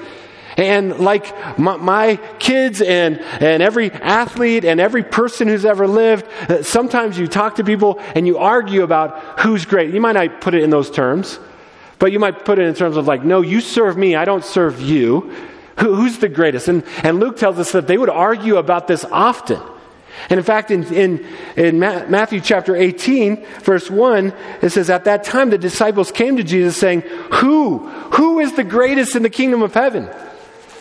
And 0.56 0.98
like 0.98 1.58
my, 1.58 1.76
my, 1.76 2.16
kids 2.38 2.82
and, 2.82 3.20
and 3.40 3.62
every 3.62 3.90
athlete 3.90 4.64
and 4.64 4.80
every 4.80 5.02
person 5.02 5.48
who's 5.48 5.64
ever 5.64 5.86
lived, 5.86 6.26
uh, 6.50 6.62
sometimes 6.62 7.18
you 7.18 7.26
talk 7.26 7.56
to 7.56 7.64
people 7.64 7.98
and 8.14 8.26
you 8.26 8.38
argue 8.38 8.82
about 8.82 9.40
who's 9.40 9.64
great. 9.64 9.94
You 9.94 10.00
might 10.00 10.12
not 10.12 10.40
put 10.40 10.54
it 10.54 10.62
in 10.62 10.70
those 10.70 10.90
terms, 10.90 11.38
but 11.98 12.12
you 12.12 12.18
might 12.18 12.44
put 12.44 12.58
it 12.58 12.66
in 12.66 12.74
terms 12.74 12.96
of 12.96 13.06
like, 13.06 13.24
no, 13.24 13.40
you 13.40 13.60
serve 13.60 13.96
me, 13.96 14.14
I 14.14 14.24
don't 14.24 14.44
serve 14.44 14.80
you. 14.80 15.32
Who, 15.78 15.94
who's 15.94 16.18
the 16.18 16.28
greatest? 16.28 16.68
And, 16.68 16.84
and 17.02 17.18
Luke 17.18 17.38
tells 17.38 17.58
us 17.58 17.72
that 17.72 17.86
they 17.86 17.96
would 17.96 18.10
argue 18.10 18.56
about 18.56 18.88
this 18.88 19.04
often. 19.06 19.60
And 20.28 20.38
in 20.38 20.44
fact, 20.44 20.70
in, 20.70 20.84
in, 20.92 21.26
in 21.56 21.78
Matthew 21.78 22.40
chapter 22.40 22.76
18, 22.76 23.44
verse 23.62 23.90
1, 23.90 24.32
it 24.60 24.70
says, 24.70 24.90
At 24.90 25.04
that 25.04 25.24
time 25.24 25.50
the 25.50 25.58
disciples 25.58 26.12
came 26.12 26.36
to 26.36 26.42
Jesus 26.42 26.76
saying, 26.76 27.00
Who? 27.34 27.78
Who 28.14 28.38
is 28.38 28.52
the 28.52 28.64
greatest 28.64 29.16
in 29.16 29.22
the 29.22 29.30
kingdom 29.30 29.62
of 29.62 29.74
heaven? 29.74 30.10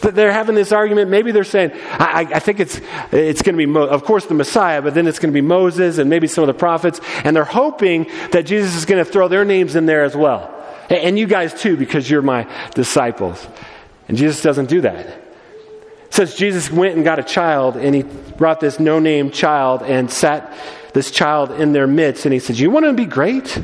They're 0.01 0.31
having 0.31 0.55
this 0.55 0.71
argument. 0.71 1.09
Maybe 1.09 1.31
they're 1.31 1.43
saying, 1.43 1.71
I, 1.91 2.27
I 2.33 2.39
think 2.39 2.59
it's, 2.59 2.81
it's 3.11 3.41
going 3.41 3.53
to 3.53 3.57
be, 3.57 3.65
Mo- 3.65 3.87
of 3.87 4.03
course, 4.03 4.25
the 4.25 4.33
Messiah, 4.33 4.81
but 4.81 4.93
then 4.93 5.07
it's 5.07 5.19
going 5.19 5.31
to 5.31 5.33
be 5.33 5.45
Moses 5.45 5.97
and 5.97 6.09
maybe 6.09 6.27
some 6.27 6.43
of 6.43 6.47
the 6.47 6.53
prophets. 6.53 6.99
And 7.23 7.35
they're 7.35 7.43
hoping 7.43 8.09
that 8.31 8.45
Jesus 8.45 8.75
is 8.75 8.85
going 8.85 9.03
to 9.03 9.09
throw 9.09 9.27
their 9.27 9.45
names 9.45 9.75
in 9.75 9.85
there 9.85 10.03
as 10.03 10.15
well. 10.15 10.57
And 10.89 11.17
you 11.17 11.27
guys 11.27 11.53
too, 11.53 11.77
because 11.77 12.09
you're 12.09 12.21
my 12.21 12.47
disciples. 12.73 13.47
And 14.07 14.17
Jesus 14.17 14.41
doesn't 14.41 14.67
do 14.67 14.81
that. 14.81 15.21
Says 16.09 16.35
Jesus 16.35 16.69
went 16.69 16.95
and 16.95 17.05
got 17.05 17.19
a 17.19 17.23
child, 17.23 17.77
and 17.77 17.95
he 17.95 18.03
brought 18.03 18.59
this 18.59 18.79
no 18.79 18.99
name 18.99 19.31
child 19.31 19.81
and 19.83 20.11
sat 20.11 20.53
this 20.93 21.09
child 21.09 21.51
in 21.51 21.71
their 21.71 21.87
midst. 21.87 22.25
And 22.25 22.33
he 22.33 22.39
said, 22.39 22.59
You 22.59 22.69
want 22.69 22.85
to 22.85 22.93
be 22.93 23.05
great? 23.05 23.61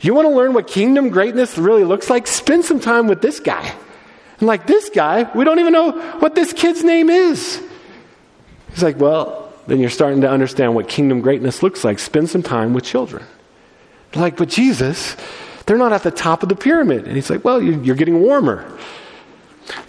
You 0.00 0.14
want 0.14 0.26
to 0.26 0.34
learn 0.34 0.52
what 0.52 0.68
kingdom 0.68 1.08
greatness 1.08 1.58
really 1.58 1.82
looks 1.82 2.08
like? 2.08 2.26
Spend 2.26 2.64
some 2.64 2.78
time 2.78 3.08
with 3.08 3.22
this 3.22 3.40
guy. 3.40 3.74
And 4.44 4.46
like 4.46 4.66
this 4.66 4.90
guy, 4.90 5.22
we 5.34 5.42
don't 5.42 5.58
even 5.58 5.72
know 5.72 5.92
what 6.18 6.34
this 6.34 6.52
kid's 6.52 6.84
name 6.84 7.08
is. 7.08 7.62
He's 8.68 8.82
like, 8.82 8.98
well, 8.98 9.50
then 9.66 9.80
you're 9.80 9.88
starting 9.88 10.20
to 10.20 10.28
understand 10.28 10.74
what 10.74 10.86
kingdom 10.86 11.22
greatness 11.22 11.62
looks 11.62 11.82
like. 11.82 11.98
Spend 11.98 12.28
some 12.28 12.42
time 12.42 12.74
with 12.74 12.84
children. 12.84 13.24
Like, 14.14 14.36
but 14.36 14.50
Jesus, 14.50 15.16
they're 15.64 15.78
not 15.78 15.94
at 15.94 16.02
the 16.02 16.10
top 16.10 16.42
of 16.42 16.50
the 16.50 16.56
pyramid. 16.56 17.06
And 17.06 17.16
he's 17.16 17.30
like, 17.30 17.42
well, 17.42 17.58
you're 17.62 17.96
getting 17.96 18.20
warmer. 18.20 18.70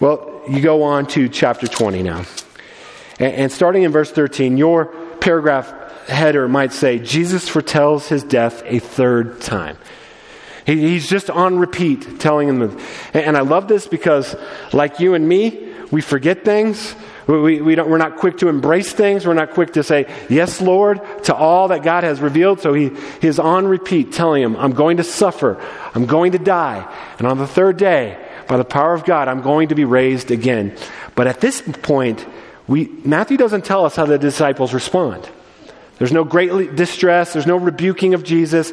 Well, 0.00 0.42
you 0.48 0.62
go 0.62 0.84
on 0.84 1.06
to 1.08 1.28
chapter 1.28 1.66
20 1.66 2.02
now. 2.02 2.24
And 3.20 3.52
starting 3.52 3.82
in 3.82 3.92
verse 3.92 4.10
13, 4.10 4.56
your 4.56 4.86
paragraph 5.20 6.06
header 6.06 6.48
might 6.48 6.72
say, 6.72 6.98
Jesus 6.98 7.46
foretells 7.46 8.08
his 8.08 8.22
death 8.22 8.62
a 8.64 8.78
third 8.78 9.38
time. 9.42 9.76
He's 10.66 11.08
just 11.08 11.30
on 11.30 11.58
repeat 11.58 12.20
telling 12.20 12.58
them. 12.58 12.78
And 13.14 13.36
I 13.36 13.40
love 13.40 13.68
this 13.68 13.86
because, 13.86 14.34
like 14.72 15.00
you 15.00 15.14
and 15.14 15.28
me, 15.28 15.72
we 15.90 16.00
forget 16.00 16.44
things. 16.44 16.94
We, 17.26 17.60
we 17.60 17.74
don't, 17.74 17.88
we're 17.88 17.98
not 17.98 18.16
quick 18.18 18.38
to 18.38 18.48
embrace 18.48 18.92
things. 18.92 19.26
We're 19.26 19.34
not 19.34 19.50
quick 19.50 19.72
to 19.72 19.82
say, 19.82 20.12
Yes, 20.28 20.60
Lord, 20.60 21.00
to 21.24 21.34
all 21.34 21.68
that 21.68 21.82
God 21.82 22.04
has 22.04 22.20
revealed. 22.20 22.60
So 22.60 22.72
he, 22.72 22.90
he 23.20 23.28
is 23.28 23.38
on 23.38 23.66
repeat 23.66 24.12
telling 24.12 24.42
him, 24.42 24.56
I'm 24.56 24.72
going 24.72 24.98
to 24.98 25.04
suffer. 25.04 25.60
I'm 25.94 26.06
going 26.06 26.32
to 26.32 26.38
die. 26.38 26.92
And 27.18 27.26
on 27.26 27.38
the 27.38 27.46
third 27.46 27.78
day, 27.78 28.22
by 28.46 28.56
the 28.56 28.64
power 28.64 28.94
of 28.94 29.04
God, 29.04 29.26
I'm 29.26 29.42
going 29.42 29.68
to 29.68 29.74
be 29.74 29.84
raised 29.84 30.30
again. 30.30 30.76
But 31.14 31.26
at 31.26 31.40
this 31.40 31.62
point, 31.62 32.24
we, 32.68 32.86
Matthew 33.04 33.36
doesn't 33.36 33.64
tell 33.64 33.84
us 33.84 33.96
how 33.96 34.06
the 34.06 34.18
disciples 34.18 34.72
respond. 34.72 35.28
There's 35.98 36.12
no 36.12 36.24
great 36.24 36.76
distress, 36.76 37.32
there's 37.32 37.46
no 37.46 37.56
rebuking 37.56 38.14
of 38.14 38.22
Jesus. 38.22 38.72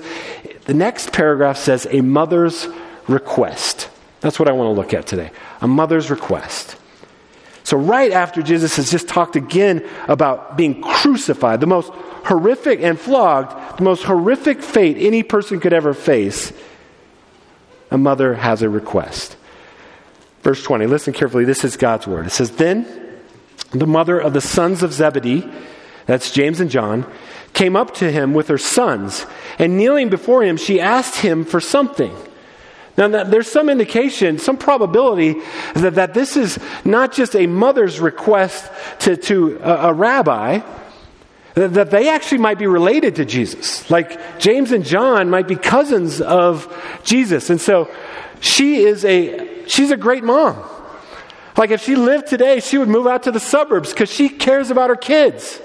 The 0.65 0.73
next 0.73 1.11
paragraph 1.11 1.57
says, 1.57 1.87
a 1.89 2.01
mother's 2.01 2.67
request. 3.07 3.89
That's 4.21 4.39
what 4.39 4.47
I 4.47 4.53
want 4.53 4.67
to 4.67 4.79
look 4.79 4.93
at 4.93 5.07
today. 5.07 5.31
A 5.61 5.67
mother's 5.67 6.09
request. 6.09 6.77
So, 7.65 7.77
right 7.77 8.11
after 8.11 8.41
Jesus 8.41 8.75
has 8.75 8.91
just 8.91 9.07
talked 9.07 9.35
again 9.35 9.87
about 10.07 10.57
being 10.57 10.81
crucified, 10.81 11.61
the 11.61 11.67
most 11.67 11.91
horrific 12.25 12.81
and 12.81 12.99
flogged, 12.99 13.77
the 13.77 13.83
most 13.83 14.03
horrific 14.03 14.61
fate 14.61 14.97
any 14.97 15.23
person 15.23 15.59
could 15.59 15.71
ever 15.71 15.93
face, 15.93 16.51
a 17.89 17.97
mother 17.97 18.33
has 18.33 18.61
a 18.61 18.69
request. 18.69 19.37
Verse 20.41 20.61
20, 20.61 20.87
listen 20.87 21.13
carefully. 21.13 21.45
This 21.45 21.63
is 21.63 21.77
God's 21.77 22.05
word. 22.05 22.25
It 22.25 22.31
says, 22.31 22.51
Then 22.51 22.85
the 23.71 23.87
mother 23.87 24.19
of 24.19 24.33
the 24.33 24.41
sons 24.41 24.83
of 24.83 24.91
Zebedee, 24.91 25.49
that's 26.05 26.31
James 26.31 26.59
and 26.59 26.69
John, 26.69 27.05
came 27.53 27.75
up 27.75 27.93
to 27.95 28.11
him 28.11 28.33
with 28.33 28.47
her 28.47 28.57
sons, 28.57 29.25
and 29.59 29.77
kneeling 29.77 30.09
before 30.09 30.43
him, 30.43 30.57
she 30.57 30.79
asked 30.79 31.17
him 31.17 31.45
for 31.45 31.59
something. 31.59 32.15
Now, 32.97 33.07
there's 33.07 33.51
some 33.51 33.69
indication, 33.69 34.37
some 34.37 34.57
probability 34.57 35.41
that, 35.73 35.95
that 35.95 36.13
this 36.13 36.37
is 36.37 36.59
not 36.85 37.11
just 37.11 37.35
a 37.35 37.47
mother's 37.47 37.99
request 37.99 38.71
to, 38.99 39.17
to 39.17 39.59
a, 39.63 39.89
a 39.89 39.93
rabbi, 39.93 40.61
that, 41.55 41.73
that 41.73 41.91
they 41.91 42.09
actually 42.09 42.37
might 42.39 42.59
be 42.59 42.67
related 42.67 43.15
to 43.15 43.25
Jesus. 43.25 43.89
Like 43.89 44.39
James 44.39 44.71
and 44.71 44.85
John 44.85 45.29
might 45.29 45.47
be 45.47 45.55
cousins 45.55 46.21
of 46.21 46.71
Jesus. 47.03 47.49
And 47.49 47.59
so 47.59 47.89
she 48.41 48.83
is 48.83 49.05
a, 49.05 49.67
she's 49.67 49.91
a 49.91 49.97
great 49.97 50.23
mom. 50.23 50.61
Like 51.57 51.71
if 51.71 51.83
she 51.83 51.95
lived 51.95 52.27
today, 52.27 52.59
she 52.59 52.77
would 52.77 52.89
move 52.89 53.07
out 53.07 53.23
to 53.23 53.31
the 53.31 53.39
suburbs 53.39 53.91
because 53.91 54.11
she 54.11 54.29
cares 54.29 54.71
about 54.71 54.89
her 54.89 54.95
kids. 54.95 55.59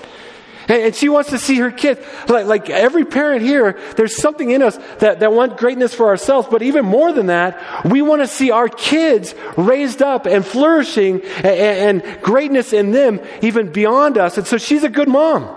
And, 0.68 0.94
she 0.94 1.08
wants 1.08 1.30
to 1.30 1.38
see 1.38 1.56
her 1.56 1.70
kids. 1.70 2.00
Like, 2.28 2.46
like 2.46 2.70
every 2.70 3.04
parent 3.04 3.42
here, 3.42 3.78
there's 3.96 4.16
something 4.16 4.50
in 4.50 4.62
us 4.62 4.76
that, 4.98 5.20
that 5.20 5.32
want 5.32 5.56
greatness 5.56 5.94
for 5.94 6.06
ourselves. 6.08 6.48
But 6.50 6.62
even 6.62 6.84
more 6.84 7.12
than 7.12 7.26
that, 7.26 7.84
we 7.84 8.02
want 8.02 8.22
to 8.22 8.28
see 8.28 8.50
our 8.50 8.68
kids 8.68 9.34
raised 9.56 10.02
up 10.02 10.26
and 10.26 10.44
flourishing 10.44 11.22
and, 11.22 12.02
and 12.04 12.22
greatness 12.22 12.72
in 12.72 12.92
them 12.92 13.20
even 13.42 13.72
beyond 13.72 14.18
us. 14.18 14.38
And 14.38 14.46
so 14.46 14.58
she's 14.58 14.84
a 14.84 14.88
good 14.88 15.08
mom. 15.08 15.54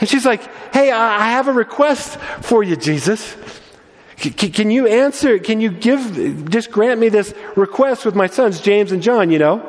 And 0.00 0.08
she's 0.08 0.26
like, 0.26 0.42
hey, 0.74 0.90
I 0.90 1.30
have 1.30 1.46
a 1.46 1.52
request 1.52 2.18
for 2.40 2.64
you, 2.64 2.74
Jesus. 2.74 3.36
Can 4.16 4.70
you 4.70 4.86
answer? 4.86 5.38
Can 5.38 5.60
you 5.60 5.70
give, 5.70 6.48
just 6.48 6.70
grant 6.70 7.00
me 7.00 7.08
this 7.08 7.34
request 7.56 8.04
with 8.04 8.14
my 8.14 8.28
sons, 8.28 8.60
James 8.60 8.92
and 8.92 9.02
John, 9.02 9.30
you 9.30 9.38
know? 9.38 9.60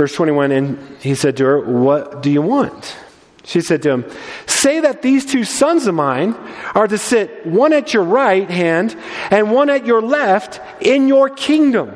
Verse 0.00 0.14
21, 0.14 0.50
and 0.50 0.96
he 1.02 1.14
said 1.14 1.36
to 1.36 1.44
her, 1.44 1.60
What 1.60 2.22
do 2.22 2.30
you 2.30 2.40
want? 2.40 2.96
She 3.44 3.60
said 3.60 3.82
to 3.82 3.90
him, 3.90 4.10
Say 4.46 4.80
that 4.80 5.02
these 5.02 5.26
two 5.26 5.44
sons 5.44 5.86
of 5.86 5.94
mine 5.94 6.32
are 6.74 6.88
to 6.88 6.96
sit 6.96 7.46
one 7.46 7.74
at 7.74 7.92
your 7.92 8.04
right 8.04 8.48
hand 8.48 8.96
and 9.30 9.52
one 9.52 9.68
at 9.68 9.84
your 9.84 10.00
left 10.00 10.58
in 10.80 11.06
your 11.06 11.28
kingdom. 11.28 11.92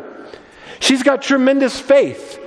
She's 0.80 1.02
got 1.02 1.22
tremendous 1.22 1.80
faith. 1.80 2.38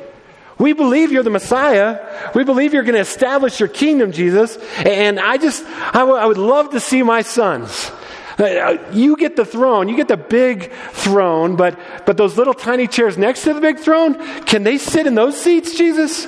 We 0.59 0.73
believe 0.73 1.11
you're 1.11 1.23
the 1.23 1.31
Messiah. 1.31 2.31
We 2.35 2.43
believe 2.43 2.75
you're 2.75 2.83
going 2.83 2.93
to 2.93 3.01
establish 3.01 3.59
your 3.59 3.69
kingdom, 3.69 4.11
Jesus. 4.11 4.57
And 4.85 5.19
I 5.19 5.37
just, 5.37 5.65
I, 5.65 6.01
w- 6.01 6.19
I 6.19 6.27
would 6.27 6.37
love 6.37 6.69
to 6.73 6.79
see 6.79 7.01
my 7.01 7.23
sons 7.23 7.91
Uh, 8.37 8.77
you 8.91 9.17
get 9.17 9.35
the 9.35 9.45
throne, 9.45 9.89
you 9.89 9.95
get 9.95 10.07
the 10.07 10.17
big 10.17 10.71
throne, 10.91 11.55
but, 11.55 11.79
but 12.05 12.17
those 12.17 12.37
little 12.37 12.53
tiny 12.53 12.87
chairs 12.87 13.17
next 13.17 13.43
to 13.43 13.53
the 13.53 13.61
big 13.61 13.79
throne, 13.79 14.13
can 14.45 14.63
they 14.63 14.77
sit 14.77 15.07
in 15.07 15.15
those 15.15 15.39
seats, 15.39 15.75
Jesus? 15.75 16.27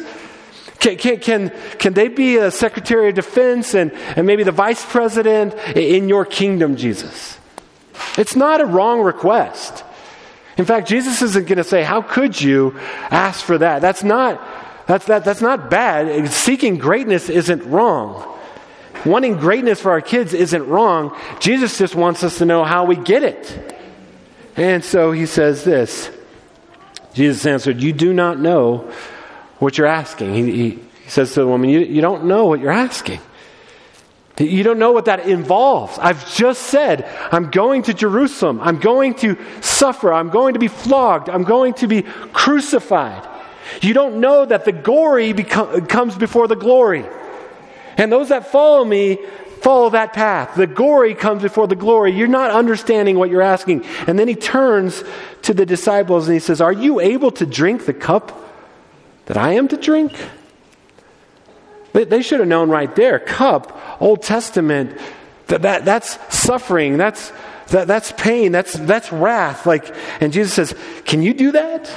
Can, 0.80 0.98
can, 0.98 1.20
can, 1.20 1.50
can 1.78 1.94
they 1.94 2.08
be 2.08 2.38
a 2.38 2.50
Secretary 2.50 3.10
of 3.10 3.16
Defense 3.16 3.76
and, 3.76 3.92
and 3.92 4.26
maybe 4.26 4.44
the 4.44 4.52
Vice 4.52 4.84
President 4.86 5.54
in 5.76 6.10
your 6.10 6.26
kingdom, 6.26 6.78
Jesus? 6.78 7.38
It's 8.18 8.36
not 8.36 8.62
a 8.62 8.66
wrong 8.66 9.02
request. 9.02 9.84
In 10.58 10.66
fact, 10.66 10.88
Jesus 10.88 11.22
isn't 11.22 11.48
going 11.48 11.58
to 11.58 11.64
say, 11.64 11.84
How 11.84 12.02
could 12.02 12.40
you 12.40 12.78
ask 13.12 13.44
for 13.44 13.58
that? 13.60 13.82
That's 13.82 14.04
not, 14.04 14.42
that's, 14.88 15.06
that, 15.06 15.26
that's 15.26 15.42
not 15.42 15.70
bad. 15.70 16.30
Seeking 16.30 16.78
greatness 16.78 17.30
isn't 17.30 17.64
wrong. 17.66 18.39
Wanting 19.06 19.38
greatness 19.38 19.82
for 19.82 19.92
our 19.92 20.02
kids 20.02 20.34
isn't 20.34 20.68
wrong. 20.68 21.18
Jesus 21.40 21.78
just 21.78 21.96
wants 21.96 22.24
us 22.24 22.38
to 22.40 22.46
know 22.46 22.64
how 22.64 22.86
we 22.86 22.96
get 22.96 23.24
it. 23.24 23.76
And 24.56 24.84
so 24.84 25.12
he 25.12 25.26
says 25.26 25.64
this 25.64 26.10
Jesus 27.14 27.46
answered, 27.46 27.82
You 27.82 27.94
do 27.94 28.14
not 28.14 28.40
know 28.40 28.92
what 29.60 29.78
you're 29.78 29.88
asking. 29.88 30.34
He, 30.34 30.52
he, 30.52 30.80
says 31.08 31.34
to 31.34 31.42
the 31.42 31.48
woman, 31.48 31.70
you, 31.70 31.80
you 31.80 32.02
don't 32.02 32.26
know 32.26 32.46
what 32.46 32.60
you're 32.60 32.72
asking. 32.72 33.20
You 34.38 34.64
don't 34.64 34.80
know 34.80 34.92
what 34.92 35.06
that 35.06 35.28
involves. 35.28 35.98
I've 36.00 36.34
just 36.34 36.64
said, 36.64 37.04
I'm 37.32 37.52
going 37.52 37.82
to 37.84 37.94
Jerusalem. 37.94 38.62
I'm 38.62 38.80
going 38.80 39.16
to 39.16 39.38
suffer. 39.60 40.14
I'm 40.14 40.30
going 40.30 40.54
to 40.54 40.60
be 40.60 40.70
flogged. 40.70 41.30
I'm 41.30 41.44
going 41.44 41.74
to 41.76 41.88
be 41.88 42.04
crucified. 42.04 43.28
You 43.82 43.94
don't 43.94 44.22
know 44.22 44.46
that 44.46 44.66
the 44.66 44.72
gory 44.72 45.34
comes 45.34 46.16
before 46.16 46.48
the 46.48 46.56
glory. 46.56 47.06
And 48.00 48.12
those 48.12 48.30
that 48.30 48.48
follow 48.48 48.84
me 48.84 49.20
follow 49.62 49.90
that 49.90 50.14
path. 50.14 50.56
The 50.56 50.68
glory 50.68 51.14
comes 51.14 51.42
before 51.42 51.68
the 51.68 51.76
glory. 51.76 52.12
You're 52.12 52.28
not 52.28 52.52
understanding 52.52 53.18
what 53.18 53.30
you're 53.30 53.42
asking. 53.42 53.86
And 54.08 54.18
then 54.18 54.28
he 54.28 54.36
turns 54.36 55.04
to 55.44 55.54
the 55.54 55.66
disciples 55.66 56.28
and 56.28 56.34
he 56.34 56.40
says, 56.40 56.62
Are 56.62 56.72
you 56.72 57.00
able 57.00 57.32
to 57.32 57.46
drink 57.46 57.86
the 57.86 57.94
cup 57.94 58.32
that 59.26 59.38
I 59.38 59.54
am 59.54 59.68
to 59.68 59.78
drink? 59.78 60.14
They, 61.94 62.06
they 62.06 62.22
should 62.22 62.40
have 62.40 62.48
known 62.48 62.70
right 62.70 62.96
there. 62.96 63.20
Cup, 63.20 64.02
Old 64.02 64.22
Testament, 64.22 64.98
that, 65.48 65.64
that, 65.64 65.86
that's 65.86 66.18
suffering. 66.34 66.98
That's, 66.98 67.34
that, 67.68 67.88
that's 67.88 68.14
pain. 68.14 68.52
That's, 68.52 68.74
that's 68.74 69.12
wrath. 69.12 69.66
Like, 69.66 69.94
and 70.22 70.32
Jesus 70.32 70.54
says, 70.54 70.76
Can 71.06 71.22
you 71.22 71.34
do 71.34 71.52
that? 71.52 71.92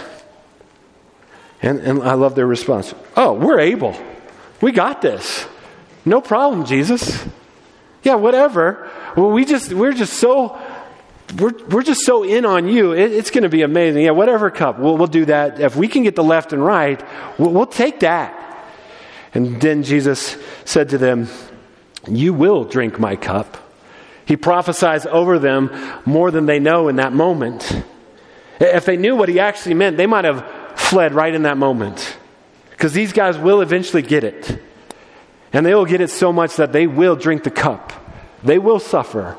And, 1.62 1.78
and 1.78 2.02
I 2.02 2.14
love 2.14 2.34
their 2.34 2.46
response. 2.46 2.92
Oh, 3.16 3.34
we're 3.34 3.60
able. 3.60 3.96
We 4.60 4.72
got 4.72 5.00
this. 5.00 5.46
No 6.04 6.20
problem, 6.20 6.64
Jesus. 6.64 7.24
Yeah, 8.02 8.16
whatever. 8.16 8.90
Well, 9.16 9.30
we 9.30 9.44
just 9.44 9.72
we're 9.72 9.92
just 9.92 10.14
so 10.14 10.60
we're, 11.38 11.52
we're 11.68 11.82
just 11.82 12.04
so 12.04 12.24
in 12.24 12.44
on 12.44 12.68
you. 12.68 12.92
It, 12.92 13.12
it's 13.12 13.30
going 13.30 13.44
to 13.44 13.48
be 13.48 13.62
amazing. 13.62 14.02
Yeah, 14.02 14.10
whatever 14.10 14.50
cup, 14.50 14.78
we'll, 14.78 14.98
we'll 14.98 15.06
do 15.06 15.24
that. 15.26 15.60
If 15.60 15.76
we 15.76 15.88
can 15.88 16.02
get 16.02 16.16
the 16.16 16.24
left 16.24 16.52
and 16.52 16.64
right, 16.64 17.02
we'll, 17.38 17.50
we'll 17.50 17.66
take 17.66 18.00
that. 18.00 18.38
And 19.34 19.60
then 19.60 19.82
Jesus 19.82 20.36
said 20.64 20.90
to 20.90 20.98
them, 20.98 21.28
You 22.08 22.34
will 22.34 22.64
drink 22.64 22.98
my 22.98 23.16
cup. 23.16 23.58
He 24.24 24.36
prophesies 24.36 25.06
over 25.06 25.38
them 25.38 25.70
more 26.04 26.30
than 26.30 26.46
they 26.46 26.58
know 26.58 26.88
in 26.88 26.96
that 26.96 27.12
moment. 27.12 27.82
If 28.60 28.84
they 28.84 28.96
knew 28.96 29.16
what 29.16 29.28
he 29.28 29.40
actually 29.40 29.74
meant, 29.74 29.96
they 29.96 30.06
might 30.06 30.24
have 30.24 30.46
fled 30.78 31.14
right 31.14 31.34
in 31.34 31.42
that 31.42 31.56
moment. 31.56 32.16
Because 32.70 32.92
these 32.92 33.12
guys 33.12 33.38
will 33.38 33.60
eventually 33.60 34.02
get 34.02 34.22
it. 34.22 34.62
And 35.52 35.66
they 35.66 35.74
will 35.74 35.84
get 35.84 36.00
it 36.00 36.10
so 36.10 36.32
much 36.32 36.56
that 36.56 36.72
they 36.72 36.86
will 36.86 37.16
drink 37.16 37.44
the 37.44 37.50
cup. 37.50 37.92
They 38.42 38.58
will 38.58 38.80
suffer. 38.80 39.36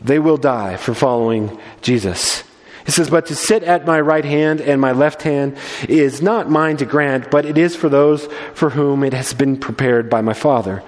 They 0.00 0.18
will 0.18 0.36
die 0.36 0.76
for 0.76 0.94
following 0.94 1.58
Jesus. 1.80 2.44
He 2.84 2.92
says, 2.92 3.08
But 3.08 3.26
to 3.26 3.34
sit 3.34 3.62
at 3.62 3.86
my 3.86 4.00
right 4.00 4.24
hand 4.24 4.60
and 4.60 4.80
my 4.80 4.92
left 4.92 5.22
hand 5.22 5.56
is 5.88 6.20
not 6.20 6.50
mine 6.50 6.76
to 6.78 6.84
grant, 6.84 7.30
but 7.30 7.46
it 7.46 7.56
is 7.56 7.74
for 7.74 7.88
those 7.88 8.26
for 8.52 8.70
whom 8.70 9.02
it 9.02 9.14
has 9.14 9.32
been 9.32 9.56
prepared 9.56 10.10
by 10.10 10.20
my 10.20 10.34
Father. 10.34 10.82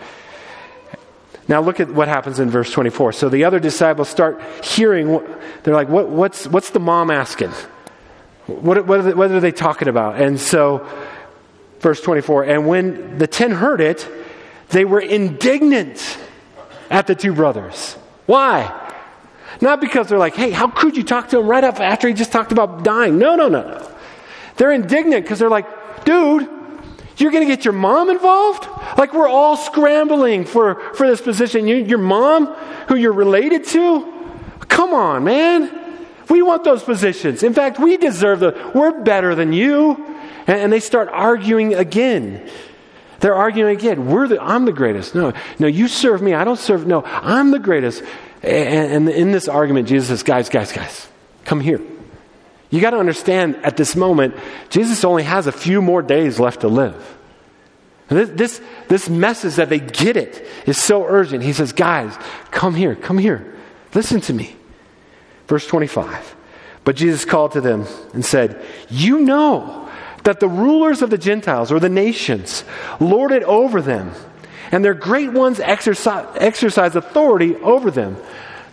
Now 1.49 1.61
look 1.61 1.81
at 1.81 1.89
what 1.91 2.09
happens 2.09 2.41
in 2.41 2.51
verse 2.51 2.71
24. 2.71 3.13
So 3.13 3.29
the 3.29 3.45
other 3.45 3.61
disciples 3.61 4.09
start 4.09 4.43
hearing, 4.65 5.21
they're 5.63 5.75
like, 5.75 5.89
what, 5.89 6.09
what's, 6.09 6.47
what's 6.47 6.71
the 6.71 6.81
mom 6.81 7.11
asking? 7.11 7.53
What, 8.47 8.87
what, 8.87 9.01
are 9.01 9.03
they, 9.03 9.15
what 9.15 9.31
are 9.31 9.41
they 9.41 9.53
talking 9.53 9.89
about? 9.89 10.21
And 10.21 10.41
so, 10.41 10.87
verse 11.81 12.01
24, 12.01 12.45
and 12.45 12.67
when 12.67 13.19
the 13.19 13.27
ten 13.27 13.53
heard 13.53 13.81
it, 13.81 14.09
they 14.71 14.85
were 14.85 15.01
indignant 15.01 16.19
at 16.91 17.07
the 17.07 17.15
two 17.15 17.35
brothers. 17.35 17.95
Why? 18.27 18.83
Not 19.61 19.81
because 19.81 20.09
they're 20.09 20.19
like, 20.19 20.35
hey, 20.35 20.51
how 20.51 20.69
could 20.69 20.97
you 20.97 21.05
talk 21.05 21.29
to 21.31 21.39
him 21.39 21.47
right 21.47 21.65
up 21.65 21.81
after 21.81 22.09
he 22.09 22.15
just 22.15 22.33
talked 22.33 22.53
about 22.53 22.85
dying? 22.85 23.19
No, 23.19 23.37
no, 23.37 23.49
no, 23.49 23.63
no. 23.63 23.93
They're 24.57 24.73
indignant 24.73 25.25
because 25.25 25.39
they're 25.39 25.51
like, 25.51 26.05
dude, 26.05 26.49
you're 27.17 27.31
going 27.31 27.47
to 27.47 27.55
get 27.55 27.65
your 27.65 27.73
mom 27.73 28.11
involved? 28.11 28.69
Like 28.99 29.15
we're 29.15 29.29
all 29.29 29.57
scrambling 29.57 30.45
for, 30.45 30.81
for 30.95 31.07
this 31.07 31.21
position. 31.21 31.67
You, 31.67 31.77
your 31.77 31.99
mom, 31.99 32.47
who 32.89 32.97
you're 32.97 33.13
related 33.13 33.65
to? 33.69 34.13
Come 34.69 34.93
on, 34.93 35.25
man. 35.25 35.71
We 36.29 36.43
want 36.43 36.65
those 36.65 36.83
positions. 36.83 37.43
In 37.43 37.55
fact, 37.55 37.79
we 37.79 37.97
deserve 37.97 38.41
the, 38.41 38.73
we're 38.75 39.03
better 39.03 39.35
than 39.35 39.53
you. 39.53 39.95
And, 40.47 40.61
and 40.61 40.73
they 40.73 40.81
start 40.81 41.09
arguing 41.09 41.75
again. 41.75 42.49
They're 43.21 43.35
arguing 43.35 43.77
again. 43.77 44.07
We're 44.07 44.29
the, 44.29 44.43
I'm 44.43 44.65
the 44.65 44.73
greatest. 44.73 45.15
No, 45.15 45.33
no, 45.59 45.67
you 45.67 45.89
serve 45.89 46.23
me. 46.23 46.35
I 46.35 46.45
don't 46.45 46.59
serve. 46.59 46.87
No, 46.87 47.03
I'm 47.05 47.51
the 47.51 47.59
greatest. 47.59 48.03
And, 48.43 49.09
and 49.09 49.09
in 49.09 49.33
this 49.33 49.49
argument, 49.49 49.89
Jesus 49.89 50.09
says, 50.09 50.23
guys, 50.23 50.49
guys, 50.49 50.73
guys, 50.73 51.09
come 51.45 51.61
here. 51.61 51.81
You 52.71 52.81
got 52.81 52.91
to 52.91 52.99
understand 52.99 53.57
at 53.65 53.77
this 53.77 53.97
moment, 53.97 54.35
Jesus 54.71 55.05
only 55.05 55.23
has 55.23 55.47
a 55.47 55.53
few 55.53 55.81
more 55.81 56.03
days 56.03 56.39
left 56.39 56.61
to 56.61 56.69
live. 56.69 57.17
This, 58.09 58.31
this, 58.31 58.61
this 58.89 59.09
message 59.09 59.57
that 59.57 59.69
they 59.69 59.81
get 59.81 60.17
it 60.17 60.47
is 60.67 60.79
so 60.79 61.05
urgent. 61.07 61.43
He 61.43 61.53
says, 61.53 61.73
Guys, 61.73 62.17
come 62.51 62.75
here, 62.75 62.95
come 62.95 63.19
here. 63.19 63.55
Listen 63.95 64.21
to 64.23 64.33
me. 64.33 64.55
Verse 65.49 65.67
25. 65.67 66.37
But 66.85 66.97
Jesus 66.97 67.25
called 67.25 67.53
to 67.53 67.61
them 67.61 67.85
and 68.15 68.25
said, 68.25 68.65
You 68.89 69.21
know 69.21 69.86
that 70.27 70.41
the 70.41 70.49
rulers 70.49 71.03
of 71.03 71.11
the 71.11 71.19
Gentiles 71.19 71.71
or 71.71 71.79
the 71.79 71.89
nations 71.89 72.65
lord 72.99 73.31
it 73.31 73.45
over 73.45 73.81
them, 73.81 74.13
and 74.73 74.85
their 74.85 74.95
great 74.95 75.33
ones 75.33 75.61
exercise, 75.61 76.27
exercise 76.39 76.97
authority 76.97 77.55
over 77.57 77.91
them. 77.91 78.17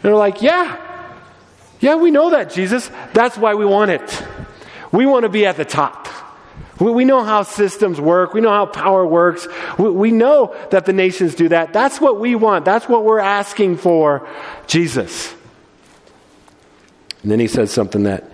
they're 0.02 0.16
like, 0.16 0.42
Yeah, 0.42 0.80
yeah, 1.80 1.96
we 1.96 2.12
know 2.12 2.32
that, 2.32 2.50
Jesus. 2.50 2.90
That's 3.14 3.38
why 3.38 3.56
we 3.56 3.66
want 3.66 3.92
it. 3.92 4.24
We 4.92 5.06
want 5.06 5.24
to 5.24 5.30
be 5.30 5.46
at 5.46 5.58
the 5.58 5.66
top. 5.66 6.08
We, 6.80 6.92
we 6.92 7.06
know 7.06 7.24
how 7.24 7.44
systems 7.44 8.02
work. 8.02 8.34
We 8.34 8.42
know 8.42 8.50
how 8.50 8.66
power 8.66 9.06
works. 9.06 9.48
We, 9.78 9.90
we 9.92 10.12
know 10.12 10.56
that 10.72 10.86
the 10.86 10.94
nations 10.94 11.36
do 11.36 11.50
that. 11.50 11.72
That's 11.72 12.02
what 12.02 12.20
we 12.20 12.36
want. 12.36 12.66
That's 12.66 12.90
what 12.90 13.04
we're 13.04 13.20
asking 13.20 13.78
for, 13.78 14.28
Jesus. 14.66 15.34
And 17.22 17.32
then 17.32 17.40
he 17.40 17.48
says 17.48 17.70
something 17.72 18.04
that 18.04 18.32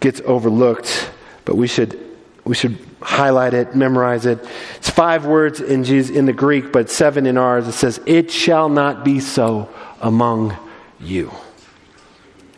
gets 0.00 0.20
overlooked, 0.26 1.10
but 1.44 1.56
we 1.56 1.66
should, 1.66 2.09
we 2.50 2.56
should 2.56 2.76
highlight 3.00 3.54
it, 3.54 3.76
memorize 3.76 4.26
it. 4.26 4.44
It's 4.78 4.90
five 4.90 5.24
words 5.24 5.60
in, 5.60 5.84
Jesus, 5.84 6.14
in 6.14 6.26
the 6.26 6.32
Greek, 6.32 6.72
but 6.72 6.90
seven 6.90 7.24
in 7.24 7.38
ours. 7.38 7.68
It 7.68 7.74
says, 7.74 8.00
It 8.06 8.32
shall 8.32 8.68
not 8.68 9.04
be 9.04 9.20
so 9.20 9.68
among 10.00 10.58
you. 10.98 11.30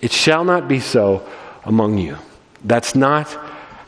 It 0.00 0.10
shall 0.10 0.44
not 0.44 0.66
be 0.66 0.80
so 0.80 1.28
among 1.66 1.98
you. 1.98 2.16
That's 2.64 2.94
not 2.94 3.28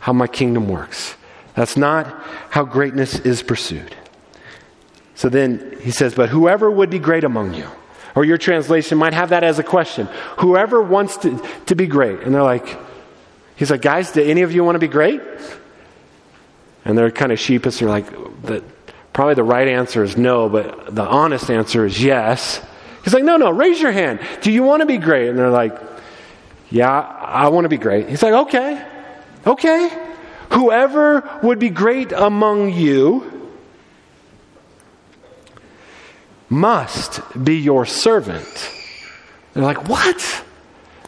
how 0.01 0.13
my 0.13 0.27
kingdom 0.27 0.69
works. 0.69 1.15
That's 1.55 1.75
not 1.75 2.23
how 2.51 2.67
greatness 2.67 3.19
is 3.21 3.43
pursued. 3.43 3.97
So 5.15 5.31
then 5.31 5.79
he 5.81 5.91
says, 5.91 6.15
But 6.15 6.29
whoever 6.29 6.71
would 6.71 6.91
be 6.91 6.99
great 6.99 7.25
among 7.25 7.55
you, 7.55 7.67
or 8.15 8.27
your 8.27 8.37
translation 8.37 8.99
might 8.99 9.15
have 9.15 9.31
that 9.31 9.43
as 9.43 9.59
a 9.59 9.65
question. 9.65 10.07
Whoever 10.41 10.83
wants 10.83 11.17
to, 11.19 11.43
to 11.65 11.75
be 11.75 11.87
great. 11.87 12.21
And 12.21 12.35
they're 12.35 12.43
like, 12.43 12.77
He's 13.57 13.71
like, 13.71 13.81
Guys, 13.81 14.13
do 14.13 14.23
any 14.23 14.43
of 14.43 14.53
you 14.53 14.65
want 14.65 14.75
to 14.75 14.81
be 14.81 14.87
great? 14.87 15.23
And 16.85 16.97
they're 16.99 17.11
kind 17.11 17.33
of 17.33 17.41
sheepish. 17.41 17.79
They're 17.79 17.89
like, 17.89 18.11
the, 18.43 18.63
Probably 19.15 19.35
the 19.35 19.45
right 19.45 19.69
answer 19.69 20.03
is 20.03 20.17
no, 20.17 20.49
but 20.49 20.93
the 20.93 21.05
honest 21.05 21.49
answer 21.49 21.87
is 21.87 22.03
yes. 22.03 22.61
He's 23.05 23.15
like, 23.15 23.23
No, 23.23 23.37
no, 23.37 23.49
raise 23.51 23.81
your 23.81 23.93
hand. 23.93 24.19
Do 24.43 24.51
you 24.51 24.65
want 24.65 24.81
to 24.81 24.87
be 24.87 24.99
great? 24.99 25.29
And 25.29 25.39
they're 25.39 25.51
like, 25.51 25.81
Yeah, 26.69 26.91
I 26.91 27.49
want 27.49 27.65
to 27.65 27.69
be 27.69 27.79
great. 27.79 28.09
He's 28.09 28.23
like, 28.23 28.35
Okay, 28.35 28.85
okay. 29.47 30.09
Whoever 30.51 31.39
would 31.45 31.61
be 31.61 31.71
great 31.71 32.11
among 32.11 32.73
you 32.73 33.53
must 36.51 37.21
be 37.43 37.57
your 37.57 37.87
servant. 37.87 38.73
They're 39.53 39.63
like, 39.63 39.89
What? 39.89 40.45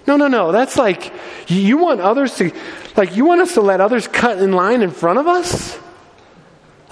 No, 0.06 0.16
no, 0.16 0.28
no. 0.28 0.52
That's 0.52 0.76
like, 0.76 1.12
you 1.48 1.78
want 1.78 2.00
others 2.00 2.36
to, 2.36 2.52
like, 2.96 3.16
you 3.16 3.24
want 3.24 3.40
us 3.40 3.54
to 3.54 3.60
let 3.60 3.80
others 3.80 4.08
cut 4.08 4.38
in 4.38 4.52
line 4.52 4.82
in 4.82 4.90
front 4.90 5.18
of 5.18 5.26
us? 5.26 5.78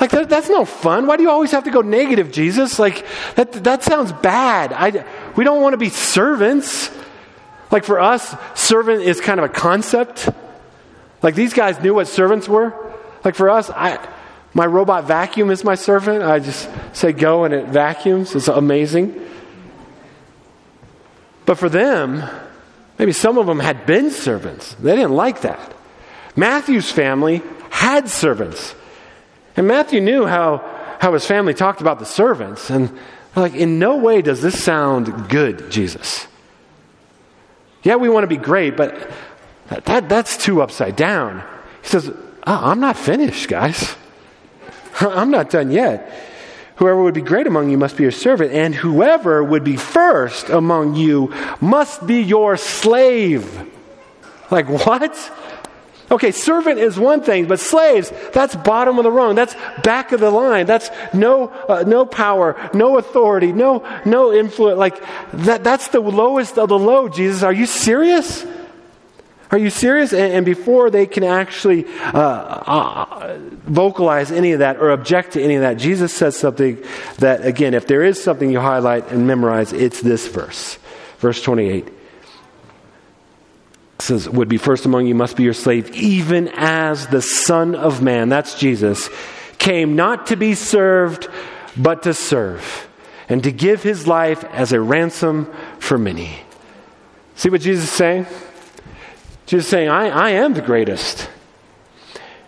Like, 0.01 0.11
that, 0.11 0.29
that's 0.29 0.49
no 0.49 0.65
fun. 0.65 1.07
Why 1.07 1.17
do 1.17 1.23
you 1.23 1.31
always 1.31 1.53
have 1.53 1.65
to 1.65 1.71
go 1.71 1.81
negative, 1.81 2.33
Jesus? 2.33 2.79
Like, 2.79 3.07
that, 3.37 3.53
that 3.65 3.83
sounds 3.83 4.13
bad. 4.13 4.73
I, 4.73 5.05
we 5.37 5.45
don't 5.45 5.63
want 5.63 5.73
to 5.75 5.79
be 5.79 5.89
servants. 5.89 6.91
Like, 7.71 7.85
for 7.85 8.01
us, 8.01 8.35
servant 8.55 9.03
is 9.03 9.21
kind 9.21 9.41
of 9.41 9.45
a 9.47 9.53
concept. 9.53 10.29
Like 11.25 11.35
these 11.35 11.55
guys 11.55 11.81
knew 11.81 11.95
what 11.95 12.07
servants 12.07 12.47
were. 12.51 12.75
Like 13.25 13.35
for 13.35 13.49
us, 13.49 13.71
I, 13.71 13.99
my 14.53 14.67
robot 14.67 15.05
vacuum 15.05 15.51
is 15.51 15.65
my 15.65 15.75
servant. 15.75 16.23
I 16.23 16.39
just 16.39 16.69
say 16.93 17.13
go 17.13 17.45
and 17.45 17.55
it 17.55 17.69
vacuums. 17.69 18.35
It's 18.35 18.47
amazing. 18.47 19.27
But 21.47 21.57
for 21.57 21.71
them, 21.71 22.23
maybe 22.99 23.13
some 23.13 23.39
of 23.39 23.47
them 23.47 23.59
had 23.59 23.87
been 23.87 24.11
servants. 24.11 24.75
They 24.75 24.95
didn't 24.95 25.15
like 25.15 25.41
that. 25.41 25.75
Matthew's 26.37 26.91
family 26.91 27.43
had 27.71 28.09
servants. 28.09 28.75
And 29.57 29.67
Matthew 29.69 30.01
knew 30.01 30.27
how, 30.27 30.59
how 31.01 31.13
his 31.13 31.27
family 31.27 31.55
talked 31.55 31.81
about 31.81 31.99
the 31.99 32.07
servants. 32.07 32.71
And 32.71 32.97
like, 33.37 33.55
in 33.55 33.79
no 33.79 33.97
way 33.97 34.23
does 34.23 34.43
this 34.43 34.63
sound 34.63 35.29
good, 35.29 35.71
Jesus. 35.71 36.27
Yeah, 37.83 37.97
we 37.97 38.09
want 38.09 38.25
to 38.25 38.29
be 38.29 38.37
great, 38.37 38.77
but 38.77 39.11
that, 39.69 39.85
that, 39.85 40.09
that's 40.09 40.37
too 40.37 40.63
upside 40.63 40.97
down. 40.97 41.45
He 41.83 41.89
says, 41.89 42.09
oh, 42.09 42.17
I'm 42.47 42.81
not 42.81 42.97
finished, 42.97 43.49
guys. 43.49 43.95
I'm 45.01 45.31
not 45.31 45.51
done 45.51 45.71
yet. 45.71 46.11
Whoever 46.77 47.03
would 47.03 47.15
be 47.15 47.23
great 47.23 47.47
among 47.47 47.71
you 47.71 47.79
must 47.79 47.97
be 47.97 48.03
your 48.03 48.13
servant, 48.13 48.53
and 48.53 48.75
whoever 48.75 49.45
would 49.45 49.63
be 49.63 49.77
first 49.77 50.49
among 50.49 50.97
you 50.97 51.33
must 51.61 52.05
be 52.05 52.21
your 52.21 52.57
slave. 52.57 53.71
Like, 54.51 54.69
what? 54.69 55.15
Okay, 56.11 56.33
servant 56.33 56.79
is 56.79 56.99
one 56.99 57.23
thing, 57.23 57.47
but 57.47 57.59
slaves, 57.59 58.13
that's 58.33 58.55
bottom 58.55 58.99
of 58.99 59.05
the 59.05 59.11
rung. 59.11 59.35
That's 59.35 59.55
back 59.83 60.13
of 60.13 60.21
the 60.21 60.31
line. 60.31 60.67
That's 60.67 60.91
no, 61.15 61.49
uh, 61.49 61.85
no 61.87 62.05
power, 62.05 62.71
no 62.75 62.99
authority, 62.99 63.53
no, 63.53 63.85
no 64.05 64.33
influence. 64.33 64.79
Like, 64.79 65.03
that, 65.33 65.65
that's 65.65 65.89
the 65.89 66.01
lowest 66.01 66.59
of 66.59 66.69
the 66.69 66.79
low, 66.79 67.09
Jesus. 67.09 67.43
Are 67.43 67.53
you 67.53 67.65
serious? 67.65 68.45
Are 69.51 69.57
you 69.57 69.71
serious? 69.71 70.13
And, 70.13 70.33
and 70.35 70.47
before 70.47 70.91
they 70.91 71.07
can 71.07 71.25
actually 71.25 71.87
uh, 72.03 72.19
uh, 72.19 73.39
vocalize 73.65 74.31
any 74.31 74.53
of 74.53 74.59
that 74.59 74.77
or 74.77 74.91
object 74.91 75.33
to 75.35 75.43
any 75.43 75.55
of 75.55 75.63
that, 75.63 75.79
Jesus 75.79 76.13
says 76.13 76.37
something 76.37 76.85
that, 77.19 77.47
again, 77.47 77.73
if 77.73 77.87
there 77.87 78.03
is 78.03 78.23
something 78.23 78.51
you 78.51 78.61
highlight 78.61 79.11
and 79.11 79.27
memorize, 79.27 79.73
it's 79.73 80.03
this 80.03 80.29
verse. 80.29 80.79
Verse 81.19 81.41
28 81.41 82.04
says, 83.99 84.29
Would 84.29 84.49
be 84.49 84.57
first 84.57 84.87
among 84.87 85.07
you 85.07 85.15
must 85.15 85.37
be 85.37 85.43
your 85.45 85.55
slave, 85.55 85.91
even 85.95 86.49
as 86.55 87.07
the 87.07 87.23
Son 87.23 87.75
of 87.75 88.03
Man, 88.03 88.29
that's 88.29 88.59
Jesus, 88.59 89.09
came 89.59 89.97
not 89.97 90.27
to 90.27 90.37
be 90.37 90.55
served, 90.55 91.29
but 91.77 92.03
to 92.05 92.15
serve, 92.15 92.89
and 93.29 93.43
to 93.45 93.53
give 93.53 93.83
his 93.83 94.07
life 94.07 94.45
as 94.45 94.73
a 94.73 94.81
ransom 94.81 95.53
for 95.79 95.99
many. 95.99 96.39
See 97.37 97.51
what 97.51 97.61
Jesus 97.61 97.85
is 97.85 97.91
saying? 97.91 98.27
Jesus 99.47 99.69
saying, 99.69 99.89
I, 99.89 100.09
I 100.09 100.31
am 100.31 100.55
the 100.55 100.63
greatest. 100.63 101.29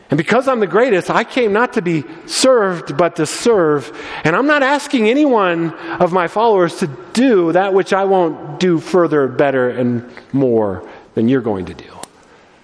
And 0.09 0.17
because 0.17 0.47
I'm 0.47 0.61
the 0.61 0.69
greatest, 0.69 1.11
I 1.11 1.25
came 1.25 1.53
not 1.53 1.73
to 1.73 1.83
be 1.83 2.05
served, 2.27 2.97
but 2.97 3.17
to 3.17 3.27
serve. 3.27 3.93
And 4.23 4.37
I'm 4.37 4.47
not 4.47 4.63
asking 4.63 5.09
anyone 5.09 5.75
of 5.75 6.13
my 6.13 6.29
followers 6.29 6.77
to 6.77 6.87
do 7.13 7.51
that 7.53 7.75
which 7.75 7.93
I 7.93 8.05
won't 8.05 8.61
do 8.61 8.79
further, 8.79 9.27
better, 9.27 9.69
and 9.69 10.09
more 10.33 10.89
than 11.17 11.29
you're 11.29 11.41
going 11.41 11.65
to 11.65 11.75
do. 11.75 11.91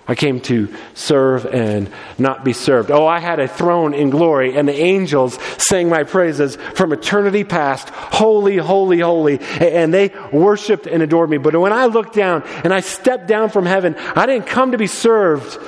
I 0.06 0.14
came 0.14 0.40
to 0.42 0.68
serve 0.94 1.46
and 1.46 1.90
not 2.18 2.44
be 2.44 2.52
served. 2.52 2.90
Oh, 2.90 3.06
I 3.06 3.18
had 3.18 3.40
a 3.40 3.48
throne 3.48 3.94
in 3.94 4.10
glory, 4.10 4.56
and 4.56 4.68
the 4.68 4.78
angels 4.78 5.38
sang 5.56 5.88
my 5.88 6.02
praises 6.02 6.56
from 6.74 6.92
eternity 6.92 7.44
past. 7.44 7.88
Holy, 7.88 8.58
holy, 8.58 8.98
holy. 8.98 9.38
And 9.40 9.94
they 9.94 10.12
worshiped 10.30 10.86
and 10.86 11.02
adored 11.02 11.30
me. 11.30 11.38
But 11.38 11.58
when 11.58 11.72
I 11.72 11.86
looked 11.86 12.14
down 12.14 12.42
and 12.62 12.74
I 12.74 12.80
stepped 12.80 13.26
down 13.26 13.48
from 13.48 13.64
heaven, 13.64 13.94
I 13.96 14.26
didn't 14.26 14.46
come 14.46 14.72
to 14.72 14.78
be 14.78 14.88
served, 14.88 15.58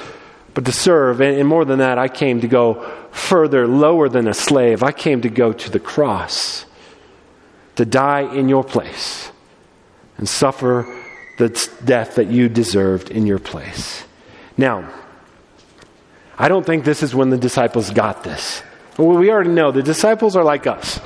but 0.53 0.67
to 0.67 0.73
serve. 0.73 1.23
And 1.23 1.49
more 1.49 1.65
than 1.65 1.79
that, 1.79 1.97
I 1.97 2.09
came 2.09 2.43
to 2.43 2.49
go 2.49 2.83
further, 3.13 3.67
lower 3.67 4.11
than 4.11 4.29
a 4.29 4.35
slave. 4.35 4.83
I 4.83 4.93
came 4.93 5.23
to 5.23 5.31
go 5.31 5.55
to 5.55 5.71
the 5.71 5.81
cross, 5.81 6.67
to 7.77 7.87
die 7.87 8.35
in 8.35 8.51
your 8.51 8.65
place, 8.65 9.31
and 10.19 10.29
suffer 10.29 11.04
the 11.37 11.71
death 11.85 12.17
that 12.17 12.29
you 12.29 12.49
deserved 12.49 13.11
in 13.11 13.27
your 13.27 13.39
place. 13.39 14.05
Now, 14.57 14.93
I 16.39 16.49
don't 16.49 16.65
think 16.65 16.85
this 16.85 17.03
is 17.03 17.15
when 17.15 17.31
the 17.31 17.39
disciples 17.39 17.91
got 17.91 18.25
this. 18.25 18.63
Well, 18.99 19.17
we 19.17 19.31
already 19.31 19.51
know 19.51 19.73
the 19.73 19.83
disciples 19.83 20.37
are 20.37 20.45
like 20.45 20.67
us. 20.67 21.01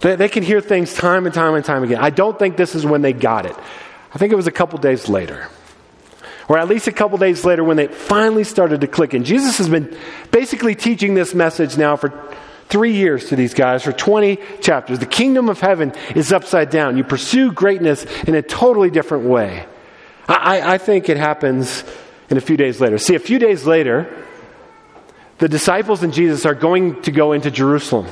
They, 0.00 0.16
they 0.16 0.28
can 0.28 0.42
hear 0.42 0.60
things 0.60 0.94
time 0.94 1.26
and 1.26 1.34
time 1.34 1.54
and 1.54 1.64
time 1.64 1.82
again. 1.82 1.98
I 2.00 2.10
don't 2.10 2.38
think 2.38 2.56
this 2.56 2.74
is 2.74 2.84
when 2.84 3.02
they 3.02 3.12
got 3.12 3.46
it. 3.46 3.56
I 4.12 4.18
think 4.18 4.32
it 4.32 4.36
was 4.36 4.46
a 4.46 4.52
couple 4.52 4.78
days 4.78 5.08
later. 5.08 5.48
Or 6.48 6.58
at 6.58 6.68
least 6.68 6.88
a 6.88 6.92
couple 6.92 7.16
days 7.16 7.44
later 7.44 7.62
when 7.62 7.76
they 7.76 7.86
finally 7.86 8.44
started 8.44 8.80
to 8.80 8.88
click. 8.88 9.14
And 9.14 9.24
Jesus 9.24 9.58
has 9.58 9.68
been 9.68 9.96
basically 10.32 10.74
teaching 10.74 11.14
this 11.14 11.34
message 11.34 11.78
now 11.78 11.96
for 11.96 12.08
three 12.70 12.92
years 12.92 13.28
to 13.28 13.36
these 13.36 13.52
guys, 13.52 13.82
for 13.82 13.92
20 13.92 14.38
chapters. 14.60 14.98
The 14.98 15.06
kingdom 15.06 15.48
of 15.48 15.60
heaven 15.60 15.92
is 16.14 16.32
upside 16.32 16.70
down. 16.70 16.96
You 16.96 17.04
pursue 17.04 17.52
greatness 17.52 18.04
in 18.22 18.34
a 18.34 18.42
totally 18.42 18.90
different 18.90 19.24
way. 19.24 19.66
I, 20.28 20.74
I 20.74 20.78
think 20.78 21.08
it 21.08 21.16
happens 21.16 21.84
in 22.30 22.36
a 22.36 22.40
few 22.40 22.56
days 22.56 22.80
later. 22.80 22.96
See, 22.98 23.16
a 23.16 23.20
few 23.20 23.38
days 23.38 23.66
later, 23.66 24.24
the 25.38 25.48
disciples 25.48 26.02
and 26.02 26.12
Jesus 26.12 26.46
are 26.46 26.54
going 26.54 27.02
to 27.02 27.10
go 27.10 27.32
into 27.32 27.50
Jerusalem. 27.50 28.06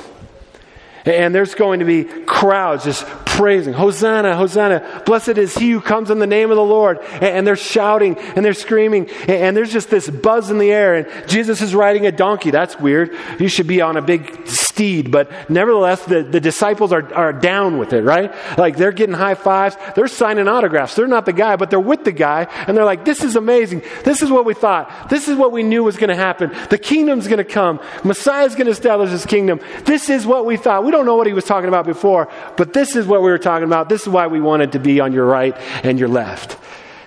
And 1.04 1.34
there's 1.34 1.54
going 1.54 1.78
to 1.78 1.86
be 1.86 2.04
crowds 2.04 2.84
just 2.84 3.06
praising, 3.38 3.72
Hosanna, 3.72 4.36
Hosanna. 4.36 5.02
Blessed 5.06 5.38
is 5.38 5.54
he 5.54 5.70
who 5.70 5.80
comes 5.80 6.10
in 6.10 6.18
the 6.18 6.26
name 6.26 6.50
of 6.50 6.56
the 6.56 6.64
Lord. 6.64 6.98
And 7.22 7.46
they're 7.46 7.54
shouting 7.54 8.18
and 8.18 8.44
they're 8.44 8.52
screaming. 8.52 9.08
And 9.28 9.56
there's 9.56 9.72
just 9.72 9.90
this 9.90 10.10
buzz 10.10 10.50
in 10.50 10.58
the 10.58 10.72
air. 10.72 10.96
And 10.96 11.28
Jesus 11.28 11.62
is 11.62 11.72
riding 11.72 12.04
a 12.04 12.10
donkey. 12.10 12.50
That's 12.50 12.80
weird. 12.80 13.14
You 13.38 13.46
should 13.46 13.68
be 13.68 13.80
on 13.80 13.96
a 13.96 14.02
big 14.02 14.48
steed. 14.48 15.12
But 15.12 15.30
nevertheless, 15.48 16.04
the, 16.04 16.24
the 16.24 16.40
disciples 16.40 16.92
are, 16.92 17.14
are 17.14 17.32
down 17.32 17.78
with 17.78 17.92
it, 17.92 18.02
right? 18.02 18.34
Like 18.58 18.76
they're 18.76 18.90
getting 18.90 19.14
high 19.14 19.36
fives. 19.36 19.76
They're 19.94 20.08
signing 20.08 20.48
autographs. 20.48 20.96
They're 20.96 21.06
not 21.06 21.24
the 21.24 21.32
guy, 21.32 21.54
but 21.54 21.70
they're 21.70 21.78
with 21.78 22.02
the 22.02 22.10
guy. 22.10 22.48
And 22.66 22.76
they're 22.76 22.84
like, 22.84 23.04
this 23.04 23.22
is 23.22 23.36
amazing. 23.36 23.84
This 24.02 24.20
is 24.20 24.32
what 24.32 24.46
we 24.46 24.54
thought. 24.54 25.10
This 25.10 25.28
is 25.28 25.36
what 25.36 25.52
we 25.52 25.62
knew 25.62 25.84
was 25.84 25.96
going 25.96 26.10
to 26.10 26.16
happen. 26.16 26.52
The 26.70 26.78
kingdom's 26.78 27.28
going 27.28 27.38
to 27.38 27.44
come. 27.44 27.78
Messiah's 28.02 28.56
going 28.56 28.66
to 28.66 28.72
establish 28.72 29.10
his 29.10 29.24
kingdom. 29.24 29.60
This 29.84 30.10
is 30.10 30.26
what 30.26 30.44
we 30.44 30.56
thought. 30.56 30.84
We 30.84 30.90
don't 30.90 31.06
know 31.06 31.14
what 31.14 31.28
he 31.28 31.32
was 31.32 31.44
talking 31.44 31.68
about 31.68 31.86
before, 31.86 32.28
but 32.56 32.72
this 32.72 32.96
is 32.96 33.06
what 33.06 33.22
we 33.28 33.32
were 33.32 33.38
talking 33.38 33.66
about. 33.66 33.88
This 33.88 34.02
is 34.02 34.08
why 34.08 34.26
we 34.26 34.40
wanted 34.40 34.72
to 34.72 34.78
be 34.78 35.00
on 35.00 35.12
your 35.12 35.26
right 35.26 35.54
and 35.84 35.98
your 35.98 36.08
left. 36.08 36.58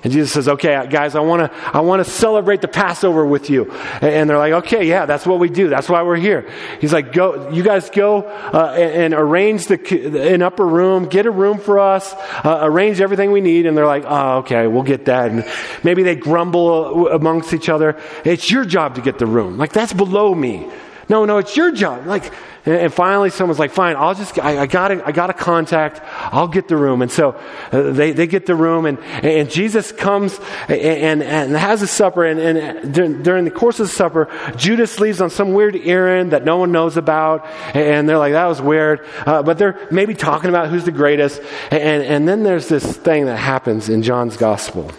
And 0.04 0.12
Jesus 0.12 0.32
says, 0.32 0.48
okay, 0.48 0.88
guys, 0.90 1.14
I 1.14 1.20
want 1.20 1.52
to, 1.52 1.58
I 1.78 1.82
want 1.82 2.04
to 2.04 2.12
celebrate 2.12 2.62
the 2.62 2.68
Passover 2.68 3.24
with 3.24 3.52
you. 3.52 3.72
And 3.72 4.28
they're 4.28 4.38
like, 4.38 4.54
okay, 4.66 4.88
yeah, 4.88 5.06
that's 5.06 5.28
what 5.28 5.40
we 5.40 5.48
do. 5.48 5.70
That's 5.70 5.88
why 5.88 6.02
we're 6.02 6.16
here. 6.16 6.50
He's 6.80 6.92
like, 6.92 7.14
go, 7.14 7.52
you 7.52 7.62
guys 7.62 7.92
go 7.92 8.24
uh, 8.24 8.74
and, 8.76 9.14
and, 9.14 9.14
arrange 9.14 9.68
the, 9.68 10.34
an 10.34 10.42
upper 10.42 10.66
room, 10.66 11.06
get 11.06 11.28
a 11.28 11.32
room 11.32 11.60
for 11.60 11.78
us, 11.78 12.14
uh, 12.44 12.62
arrange 12.64 13.00
everything 13.00 13.32
we 13.32 13.42
need. 13.42 13.68
And 13.68 13.78
they're 13.78 13.86
like, 13.86 14.06
oh, 14.08 14.40
okay, 14.40 14.66
we'll 14.66 14.82
get 14.82 15.06
that. 15.06 15.30
And 15.30 15.46
maybe 15.84 16.02
they 16.02 16.16
grumble 16.16 17.10
amongst 17.10 17.54
each 17.54 17.70
other. 17.70 17.96
It's 18.26 18.50
your 18.50 18.66
job 18.66 18.96
to 18.96 19.02
get 19.02 19.20
the 19.20 19.28
room. 19.28 19.60
Like, 19.60 19.72
that's 19.72 19.94
below 19.94 20.34
me. 20.34 20.68
No, 21.10 21.26
no, 21.26 21.38
it's 21.40 21.58
your 21.58 21.72
job. 21.72 22.06
Like, 22.06 22.32
and 22.66 22.94
finally, 22.94 23.32
someone's 23.32 23.58
like, 23.58 23.72
"Fine, 23.72 23.96
I'll 23.96 24.14
just 24.14 24.38
I, 24.38 24.60
I 24.60 24.66
got 24.68 24.92
I 24.92 25.12
got 25.12 25.32
a 25.32 25.34
contact. 25.34 26.00
I'll 26.32 26.48
get 26.48 26.68
the 26.68 26.78
room." 26.78 27.02
And 27.02 27.12
so 27.12 27.32
uh, 27.72 27.92
they, 27.92 28.12
they 28.12 28.28
get 28.28 28.46
the 28.46 28.56
room, 28.56 28.86
and, 28.86 29.00
and 29.00 29.50
Jesus 29.50 29.92
comes 29.92 30.40
and, 30.68 31.24
and 31.24 31.54
has 31.54 31.82
a 31.82 31.88
supper. 31.88 32.24
And, 32.24 32.40
and 32.40 33.24
during 33.24 33.46
the 33.46 33.52
course 33.52 33.80
of 33.80 33.88
the 33.88 33.94
supper, 33.94 34.30
Judas 34.58 35.00
leaves 35.00 35.22
on 35.22 35.32
some 35.32 35.54
weird 35.54 35.76
errand 35.76 36.34
that 36.34 36.46
no 36.46 36.58
one 36.58 36.72
knows 36.72 36.98
about, 36.98 37.48
and 37.74 38.08
they're 38.08 38.20
like, 38.20 38.34
"That 38.34 38.46
was 38.46 38.62
weird." 38.62 39.08
Uh, 39.26 39.42
but 39.42 39.58
they're 39.58 39.88
maybe 39.90 40.14
talking 40.14 40.50
about 40.50 40.70
who's 40.70 40.86
the 40.86 40.92
greatest. 40.92 41.42
And 41.72 42.04
and 42.04 42.28
then 42.28 42.44
there's 42.44 42.68
this 42.68 42.96
thing 42.96 43.26
that 43.26 43.38
happens 43.38 43.90
in 43.90 44.04
John's 44.04 44.38
gospel. 44.38 44.92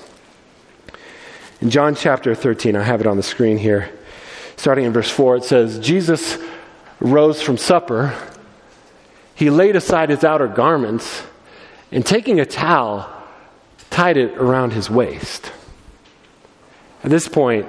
In 1.61 1.71
John 1.71 1.95
chapter 1.95 2.35
13, 2.35 2.75
I 2.75 2.83
have 2.83 3.01
it 3.01 3.07
on 3.07 3.17
the 3.17 3.23
screen 3.23 3.57
here. 3.57 3.88
Starting 4.62 4.85
in 4.85 4.92
verse 4.92 5.11
4, 5.11 5.38
it 5.38 5.44
says, 5.44 5.81
Jesus 5.81 6.38
rose 7.01 7.42
from 7.42 7.57
supper, 7.57 8.14
he 9.35 9.51
laid 9.51 9.75
aside 9.75 10.09
his 10.09 10.22
outer 10.22 10.46
garments, 10.46 11.25
and 11.90 12.07
taking 12.07 12.38
a 12.38 12.46
towel, 12.46 13.12
tied 13.90 14.16
it 14.16 14.38
around 14.38 14.72
his 14.72 14.88
waist. 14.88 15.51
At 17.03 17.11
this 17.11 17.27
point, 17.27 17.66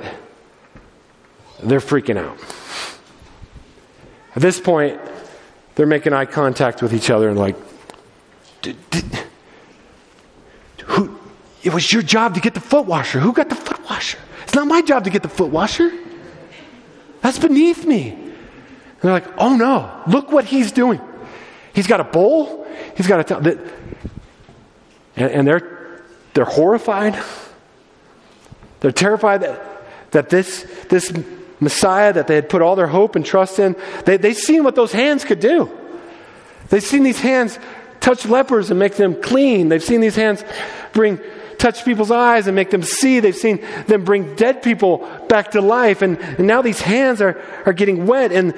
they're 1.64 1.80
freaking 1.80 2.16
out. 2.16 2.38
At 4.36 4.44
this 4.44 4.60
point, 4.60 5.02
they're 5.74 5.88
making 5.88 6.14
eye 6.14 6.26
contact 6.26 6.84
with 6.84 6.94
each 6.94 7.10
other 7.10 7.28
and 7.28 7.40
like, 7.40 7.56
who, 10.84 11.20
it 11.64 11.74
was 11.74 11.92
your 11.92 12.04
job 12.04 12.36
to 12.36 12.40
get 12.40 12.54
the 12.54 12.62
foot 12.62 12.86
washer. 12.86 13.20
Who 13.20 13.34
got 13.34 13.50
the 13.50 13.56
foot 13.56 13.84
washer? 13.90 14.20
It's 14.44 14.54
not 14.54 14.68
my 14.68 14.84
job 14.84 15.06
to 15.06 15.10
get 15.10 15.24
the 15.24 15.28
foot 15.30 15.50
washer. 15.50 15.92
That's 17.24 17.40
beneath 17.40 17.86
me 17.86 18.10
And 18.10 18.36
they're 19.02 19.14
like, 19.14 19.28
oh 19.38 19.56
no, 19.56 20.04
look 20.08 20.32
what 20.32 20.46
he's 20.46 20.72
doing. 20.72 21.02
He's 21.74 21.88
got 21.88 22.00
a 22.00 22.04
bowl. 22.04 22.68
He's 22.96 23.08
got 23.08 23.22
a 23.22 23.24
towel. 23.24 23.48
And, 25.16 25.32
and 25.32 25.48
they're, 25.48 26.04
they're 26.36 26.46
horrified. 26.46 27.18
They're 28.82 28.92
terrified 28.92 29.42
that, 29.42 29.62
that 30.12 30.30
this, 30.30 30.68
this 30.90 31.12
Messiah 31.60 32.12
that 32.14 32.28
they 32.28 32.36
had 32.36 32.50
put 32.50 32.62
all 32.62 32.76
their 32.76 32.88
hope 32.88 33.16
and 33.16 33.26
trust 33.26 33.58
in, 33.58 33.78
they, 34.06 34.18
they've 34.18 34.38
seen 34.38 34.64
what 34.66 34.76
those 34.76 34.92
hands 34.92 35.24
could 35.24 35.40
do. 35.40 35.72
They've 36.70 36.84
seen 36.84 37.04
these 37.04 37.20
hands 37.20 37.58
touch 38.02 38.26
lepers 38.26 38.70
and 38.70 38.78
make 38.78 38.96
them 38.96 39.22
clean. 39.22 39.70
They've 39.70 39.84
seen 39.84 40.02
these 40.02 40.18
hands 40.18 40.44
bring 40.92 41.20
touch 41.58 41.86
people's 41.86 42.12
eyes 42.12 42.48
and 42.48 42.56
make 42.56 42.70
them 42.70 42.84
see. 42.84 43.20
They've 43.20 43.36
seen 43.36 43.66
them 43.88 44.04
bring 44.04 44.36
dead 44.36 44.64
people 44.64 45.08
back 45.30 45.52
to 45.52 45.62
life. 45.62 46.02
And, 46.02 46.18
and 46.20 46.48
now 46.48 46.62
these 46.62 46.82
hands 46.82 47.22
are, 47.22 47.42
are 47.66 47.74
getting 47.74 48.06
wet. 48.06 48.32
And 48.32 48.54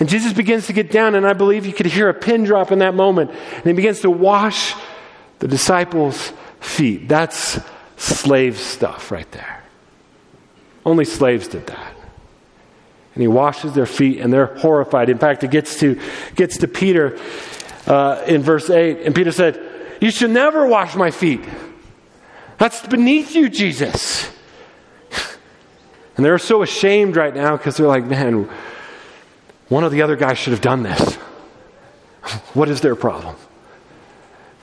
and 0.00 0.08
Jesus 0.08 0.32
begins 0.32 0.66
to 0.68 0.72
get 0.72 0.90
down, 0.90 1.14
and 1.14 1.26
I 1.26 1.34
believe 1.34 1.66
you 1.66 1.74
could 1.74 1.84
hear 1.84 2.08
a 2.08 2.14
pin 2.14 2.44
drop 2.44 2.72
in 2.72 2.78
that 2.78 2.94
moment. 2.94 3.30
And 3.30 3.64
he 3.64 3.74
begins 3.74 4.00
to 4.00 4.10
wash 4.10 4.74
the 5.40 5.46
disciples' 5.46 6.32
feet. 6.58 7.06
That's 7.06 7.60
slave 7.98 8.58
stuff 8.58 9.10
right 9.10 9.30
there. 9.30 9.62
Only 10.86 11.04
slaves 11.04 11.48
did 11.48 11.66
that. 11.66 11.94
And 13.14 13.20
he 13.20 13.28
washes 13.28 13.74
their 13.74 13.84
feet, 13.84 14.20
and 14.20 14.32
they're 14.32 14.56
horrified. 14.56 15.10
In 15.10 15.18
fact, 15.18 15.44
it 15.44 15.50
gets 15.50 15.78
to, 15.80 16.00
gets 16.34 16.56
to 16.58 16.68
Peter 16.68 17.18
uh, 17.86 18.24
in 18.26 18.40
verse 18.40 18.70
8, 18.70 19.02
and 19.02 19.14
Peter 19.14 19.32
said, 19.32 19.60
You 20.00 20.10
should 20.10 20.30
never 20.30 20.66
wash 20.66 20.94
my 20.96 21.10
feet. 21.10 21.42
That's 22.60 22.86
beneath 22.86 23.34
you, 23.34 23.48
Jesus. 23.48 24.30
And 26.14 26.26
they're 26.26 26.36
so 26.36 26.62
ashamed 26.62 27.16
right 27.16 27.34
now 27.34 27.56
because 27.56 27.78
they're 27.78 27.86
like, 27.86 28.04
Man, 28.04 28.50
one 29.70 29.82
of 29.82 29.92
the 29.92 30.02
other 30.02 30.14
guys 30.14 30.36
should 30.36 30.50
have 30.50 30.60
done 30.60 30.82
this. 30.82 31.14
what 32.52 32.68
is 32.68 32.82
their 32.82 32.94
problem? 32.94 33.34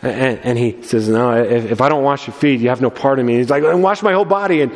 And, 0.03 0.37
and, 0.43 0.57
he 0.59 0.83
says, 0.83 1.09
No, 1.09 1.41
if, 1.43 1.71
if, 1.71 1.81
I 1.81 1.89
don't 1.89 2.03
wash 2.03 2.27
your 2.27 2.35
feet, 2.35 2.61
you 2.61 2.69
have 2.69 2.81
no 2.81 2.91
part 2.91 3.17
of 3.17 3.25
me. 3.25 3.37
He's 3.37 3.49
like, 3.49 3.63
Then 3.63 3.81
wash 3.81 4.03
my 4.03 4.13
whole 4.13 4.25
body. 4.25 4.61
And 4.61 4.71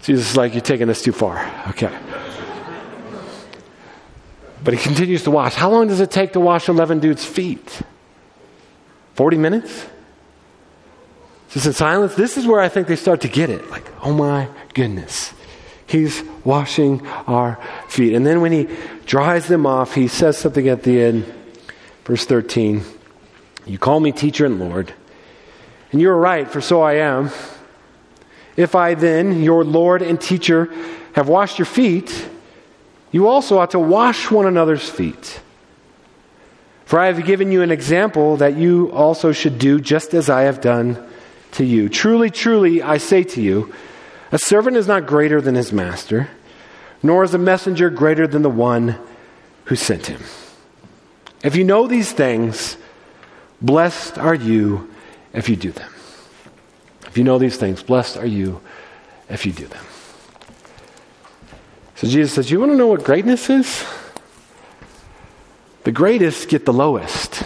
Jesus 0.00 0.30
is 0.30 0.36
like, 0.38 0.54
You're 0.54 0.62
taking 0.62 0.86
this 0.86 1.02
too 1.02 1.12
far. 1.12 1.46
Okay. 1.68 1.94
But 4.64 4.72
he 4.72 4.80
continues 4.80 5.24
to 5.24 5.30
wash. 5.30 5.52
How 5.52 5.68
long 5.68 5.88
does 5.88 6.00
it 6.00 6.10
take 6.10 6.32
to 6.32 6.40
wash 6.40 6.70
11 6.70 7.00
dudes' 7.00 7.26
feet? 7.26 7.82
40 9.16 9.36
minutes? 9.36 9.86
Just 11.50 11.66
in 11.66 11.72
silence? 11.72 12.14
This 12.14 12.36
is 12.36 12.46
where 12.46 12.60
I 12.60 12.68
think 12.68 12.86
they 12.86 12.96
start 12.96 13.22
to 13.22 13.28
get 13.28 13.50
it. 13.50 13.70
Like, 13.70 13.84
oh 14.04 14.12
my 14.12 14.48
goodness. 14.72 15.34
He's 15.86 16.22
washing 16.44 17.04
our 17.26 17.58
feet. 17.88 18.14
And 18.14 18.24
then 18.24 18.40
when 18.40 18.52
he 18.52 18.68
dries 19.06 19.48
them 19.48 19.66
off, 19.66 19.94
he 19.94 20.06
says 20.06 20.38
something 20.38 20.68
at 20.68 20.84
the 20.84 21.02
end, 21.02 21.34
verse 22.04 22.24
13 22.24 22.84
You 23.66 23.78
call 23.78 23.98
me 23.98 24.12
teacher 24.12 24.46
and 24.46 24.60
Lord, 24.60 24.94
and 25.90 26.00
you're 26.00 26.16
right, 26.16 26.48
for 26.48 26.60
so 26.60 26.80
I 26.80 26.94
am. 26.94 27.30
If 28.56 28.76
I 28.76 28.94
then, 28.94 29.42
your 29.42 29.64
Lord 29.64 30.02
and 30.02 30.20
teacher, 30.20 30.72
have 31.14 31.28
washed 31.28 31.58
your 31.58 31.66
feet, 31.66 32.28
you 33.10 33.26
also 33.26 33.58
ought 33.58 33.72
to 33.72 33.80
wash 33.80 34.30
one 34.30 34.46
another's 34.46 34.88
feet. 34.88 35.40
For 36.84 37.00
I 37.00 37.06
have 37.06 37.24
given 37.24 37.50
you 37.50 37.62
an 37.62 37.72
example 37.72 38.36
that 38.36 38.56
you 38.56 38.92
also 38.92 39.32
should 39.32 39.58
do 39.58 39.80
just 39.80 40.14
as 40.14 40.30
I 40.30 40.42
have 40.42 40.60
done 40.60 41.09
to 41.52 41.64
you. 41.64 41.88
Truly, 41.88 42.30
truly, 42.30 42.82
I 42.82 42.98
say 42.98 43.24
to 43.24 43.40
you, 43.40 43.72
a 44.32 44.38
servant 44.38 44.76
is 44.76 44.86
not 44.86 45.06
greater 45.06 45.40
than 45.40 45.54
his 45.54 45.72
master, 45.72 46.28
nor 47.02 47.24
is 47.24 47.34
a 47.34 47.38
messenger 47.38 47.90
greater 47.90 48.26
than 48.26 48.42
the 48.42 48.50
one 48.50 48.98
who 49.64 49.76
sent 49.76 50.06
him. 50.06 50.22
If 51.42 51.56
you 51.56 51.64
know 51.64 51.86
these 51.86 52.12
things, 52.12 52.76
blessed 53.60 54.18
are 54.18 54.34
you 54.34 54.90
if 55.32 55.48
you 55.48 55.56
do 55.56 55.72
them. 55.72 55.90
If 57.06 57.18
you 57.18 57.24
know 57.24 57.38
these 57.38 57.56
things, 57.56 57.82
blessed 57.82 58.16
are 58.16 58.26
you 58.26 58.60
if 59.28 59.46
you 59.46 59.52
do 59.52 59.66
them. 59.66 59.84
So 61.96 62.06
Jesus 62.06 62.32
says, 62.32 62.50
You 62.50 62.60
want 62.60 62.72
to 62.72 62.78
know 62.78 62.86
what 62.86 63.04
greatness 63.04 63.50
is? 63.50 63.84
The 65.84 65.92
greatest 65.92 66.48
get 66.48 66.64
the 66.64 66.72
lowest. 66.72 67.42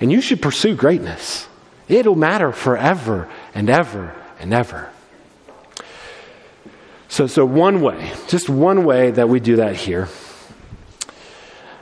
And 0.00 0.12
you 0.12 0.20
should 0.20 0.40
pursue 0.40 0.76
greatness. 0.76 1.47
It'll 1.88 2.14
matter 2.14 2.52
forever 2.52 3.28
and 3.54 3.70
ever 3.70 4.14
and 4.38 4.52
ever. 4.52 4.90
So, 7.08 7.26
so 7.26 7.46
one 7.46 7.80
way, 7.80 8.12
just 8.28 8.48
one 8.48 8.84
way 8.84 9.10
that 9.10 9.28
we 9.28 9.40
do 9.40 9.56
that 9.56 9.74
here. 9.74 10.08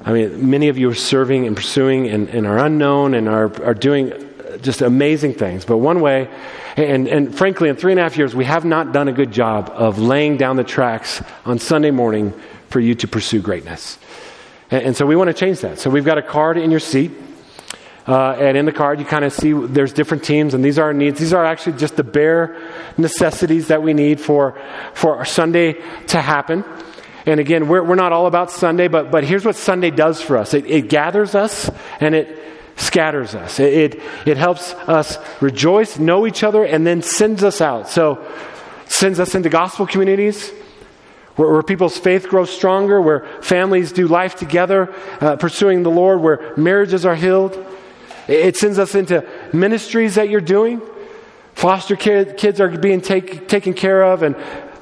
I 0.04 0.12
mean, 0.12 0.48
many 0.48 0.68
of 0.68 0.78
you 0.78 0.88
are 0.90 0.94
serving 0.94 1.46
and 1.48 1.56
pursuing 1.56 2.08
and, 2.08 2.28
and 2.28 2.46
are 2.46 2.58
unknown 2.58 3.14
and 3.14 3.28
are, 3.28 3.64
are 3.64 3.74
doing 3.74 4.12
just 4.62 4.80
amazing 4.80 5.34
things. 5.34 5.64
But 5.64 5.78
one 5.78 6.00
way, 6.00 6.28
and, 6.76 7.08
and 7.08 7.36
frankly, 7.36 7.68
in 7.68 7.76
three 7.76 7.92
and 7.92 7.98
a 7.98 8.04
half 8.04 8.16
years, 8.16 8.34
we 8.34 8.44
have 8.44 8.64
not 8.64 8.92
done 8.92 9.08
a 9.08 9.12
good 9.12 9.32
job 9.32 9.70
of 9.74 9.98
laying 9.98 10.36
down 10.36 10.56
the 10.56 10.64
tracks 10.64 11.22
on 11.44 11.58
Sunday 11.58 11.90
morning 11.90 12.32
for 12.68 12.78
you 12.78 12.94
to 12.94 13.08
pursue 13.08 13.40
greatness. 13.40 13.98
And, 14.70 14.84
and 14.84 14.96
so 14.96 15.06
we 15.06 15.16
want 15.16 15.28
to 15.28 15.34
change 15.34 15.60
that. 15.60 15.80
So 15.80 15.90
we've 15.90 16.04
got 16.04 16.18
a 16.18 16.22
card 16.22 16.56
in 16.56 16.70
your 16.70 16.80
seat 16.80 17.10
uh, 18.06 18.32
and 18.32 18.56
in 18.56 18.64
the 18.66 18.72
card, 18.72 19.00
you 19.00 19.04
kind 19.04 19.24
of 19.24 19.32
see 19.32 19.52
there's 19.52 19.92
different 19.92 20.22
teams, 20.22 20.54
and 20.54 20.64
these 20.64 20.78
are 20.78 20.84
our 20.84 20.92
needs. 20.92 21.18
These 21.18 21.32
are 21.32 21.44
actually 21.44 21.76
just 21.78 21.96
the 21.96 22.04
bare 22.04 22.56
necessities 22.96 23.68
that 23.68 23.82
we 23.82 23.94
need 23.94 24.20
for, 24.20 24.60
for 24.94 25.16
our 25.16 25.24
Sunday 25.24 25.82
to 26.08 26.20
happen. 26.20 26.64
And 27.26 27.40
again, 27.40 27.66
we're, 27.66 27.82
we're 27.82 27.96
not 27.96 28.12
all 28.12 28.26
about 28.26 28.52
Sunday, 28.52 28.86
but, 28.86 29.10
but 29.10 29.24
here's 29.24 29.44
what 29.44 29.56
Sunday 29.56 29.90
does 29.90 30.22
for 30.22 30.36
us 30.36 30.54
it, 30.54 30.66
it 30.66 30.88
gathers 30.88 31.34
us 31.34 31.68
and 31.98 32.14
it 32.14 32.38
scatters 32.76 33.34
us. 33.34 33.58
It, 33.58 33.72
it, 33.72 34.02
it 34.24 34.36
helps 34.36 34.72
us 34.74 35.18
rejoice, 35.42 35.98
know 35.98 36.26
each 36.26 36.44
other, 36.44 36.64
and 36.64 36.86
then 36.86 37.02
sends 37.02 37.42
us 37.42 37.60
out. 37.60 37.88
So, 37.88 38.24
sends 38.88 39.18
us 39.18 39.34
into 39.34 39.48
gospel 39.48 39.84
communities 39.84 40.52
where, 41.34 41.50
where 41.50 41.62
people's 41.62 41.98
faith 41.98 42.28
grows 42.28 42.50
stronger, 42.50 43.00
where 43.00 43.26
families 43.42 43.92
do 43.92 44.06
life 44.06 44.36
together, 44.36 44.94
uh, 45.20 45.36
pursuing 45.36 45.82
the 45.82 45.90
Lord, 45.90 46.20
where 46.20 46.54
marriages 46.56 47.04
are 47.04 47.16
healed. 47.16 47.56
It 48.28 48.56
sends 48.56 48.78
us 48.78 48.94
into 48.94 49.26
ministries 49.52 50.16
that 50.16 50.28
you're 50.28 50.40
doing. 50.40 50.80
Foster 51.54 51.96
kids 51.96 52.60
are 52.60 52.68
being 52.68 53.00
take, 53.00 53.48
taken 53.48 53.72
care 53.72 54.02
of 54.02 54.22
and 54.22 54.36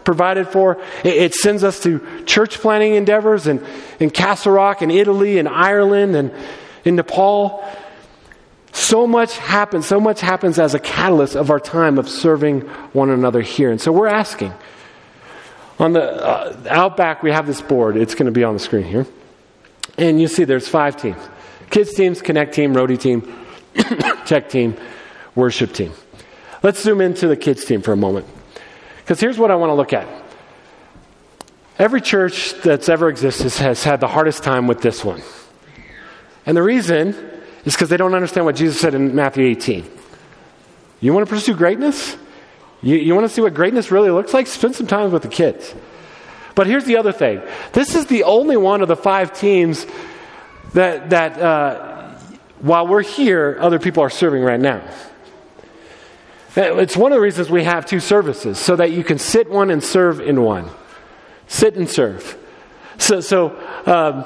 provided 0.04 0.48
for. 0.48 0.80
It, 1.04 1.34
sends 1.34 1.64
us 1.64 1.80
to 1.84 2.24
church 2.24 2.58
planting 2.58 2.94
endeavors 2.94 3.46
in, 3.46 3.64
in 4.00 4.10
Castle 4.10 4.52
Rock 4.52 4.82
and 4.82 4.90
Italy 4.90 5.38
and 5.38 5.48
Ireland 5.48 6.16
and 6.16 6.32
in 6.84 6.96
Nepal. 6.96 7.64
So 8.72 9.06
much 9.06 9.36
happens, 9.38 9.86
so 9.86 10.00
much 10.00 10.20
happens 10.20 10.58
as 10.58 10.74
a 10.74 10.80
catalyst 10.80 11.36
of 11.36 11.50
our 11.50 11.60
time 11.60 11.98
of 11.98 12.08
serving 12.08 12.62
one 12.92 13.10
another 13.10 13.40
here. 13.40 13.70
And 13.70 13.80
so 13.80 13.92
we're 13.92 14.08
asking. 14.08 14.52
On 15.78 15.92
the 15.92 16.02
uh, 16.02 16.56
out 16.70 16.96
back, 16.96 17.22
we 17.22 17.30
have 17.32 17.46
this 17.46 17.60
board. 17.60 17.96
It's 17.96 18.14
going 18.14 18.26
to 18.26 18.32
be 18.32 18.44
on 18.44 18.54
the 18.54 18.60
screen 18.60 18.84
here. 18.84 19.06
And 19.96 20.20
you 20.20 20.28
see 20.28 20.44
there's 20.44 20.68
five 20.68 20.96
teams 20.96 21.20
kids 21.70 21.94
teams, 21.94 22.22
connect 22.22 22.54
team, 22.54 22.74
roadie 22.74 23.00
team, 23.00 23.22
tech 24.26 24.48
team, 24.48 24.76
worship 25.34 25.72
team. 25.72 25.92
Let's 26.62 26.82
zoom 26.82 27.00
into 27.00 27.28
the 27.28 27.36
kids 27.36 27.64
team 27.64 27.82
for 27.82 27.92
a 27.92 27.96
moment. 27.96 28.26
Because 28.98 29.20
here's 29.20 29.38
what 29.38 29.50
I 29.50 29.56
want 29.56 29.70
to 29.70 29.74
look 29.74 29.92
at. 29.92 30.08
Every 31.78 32.00
church 32.00 32.54
that's 32.62 32.88
ever 32.88 33.08
existed 33.08 33.52
has 33.54 33.82
had 33.82 34.00
the 34.00 34.08
hardest 34.08 34.44
time 34.44 34.66
with 34.66 34.80
this 34.80 35.04
one. 35.04 35.22
And 36.46 36.56
the 36.56 36.62
reason 36.62 37.08
is 37.64 37.74
because 37.74 37.88
they 37.88 37.96
don't 37.96 38.14
understand 38.14 38.46
what 38.46 38.56
Jesus 38.56 38.80
said 38.80 38.94
in 38.94 39.14
Matthew 39.14 39.44
18. 39.44 39.84
You 41.00 41.12
want 41.12 41.26
to 41.26 41.34
pursue 41.34 41.54
greatness? 41.54 42.16
You, 42.80 42.96
you 42.96 43.14
want 43.14 43.28
to 43.28 43.34
see 43.34 43.40
what 43.40 43.54
greatness 43.54 43.90
really 43.90 44.10
looks 44.10 44.32
like? 44.32 44.46
Spend 44.46 44.74
some 44.74 44.86
time 44.86 45.10
with 45.10 45.22
the 45.22 45.28
kids. 45.28 45.74
But 46.54 46.66
here's 46.66 46.84
the 46.84 46.96
other 46.96 47.12
thing 47.12 47.42
this 47.72 47.94
is 47.94 48.06
the 48.06 48.24
only 48.24 48.56
one 48.56 48.80
of 48.80 48.88
the 48.88 48.96
five 48.96 49.38
teams 49.38 49.86
that, 50.72 51.10
that 51.10 51.38
uh, 51.38 52.18
while 52.60 52.86
we're 52.86 53.02
here, 53.02 53.56
other 53.60 53.78
people 53.78 54.02
are 54.02 54.10
serving 54.10 54.42
right 54.42 54.60
now. 54.60 54.82
It's 56.56 56.96
one 56.96 57.12
of 57.12 57.16
the 57.16 57.20
reasons 57.20 57.50
we 57.50 57.64
have 57.64 57.84
two 57.84 58.00
services, 58.00 58.58
so 58.58 58.76
that 58.76 58.92
you 58.92 59.02
can 59.02 59.18
sit 59.18 59.50
one 59.50 59.70
and 59.70 59.82
serve 59.82 60.20
in 60.20 60.42
one. 60.42 60.70
Sit 61.48 61.76
and 61.76 61.88
serve. 61.88 62.38
So, 62.96 63.20
so 63.20 63.56
um, 63.86 64.24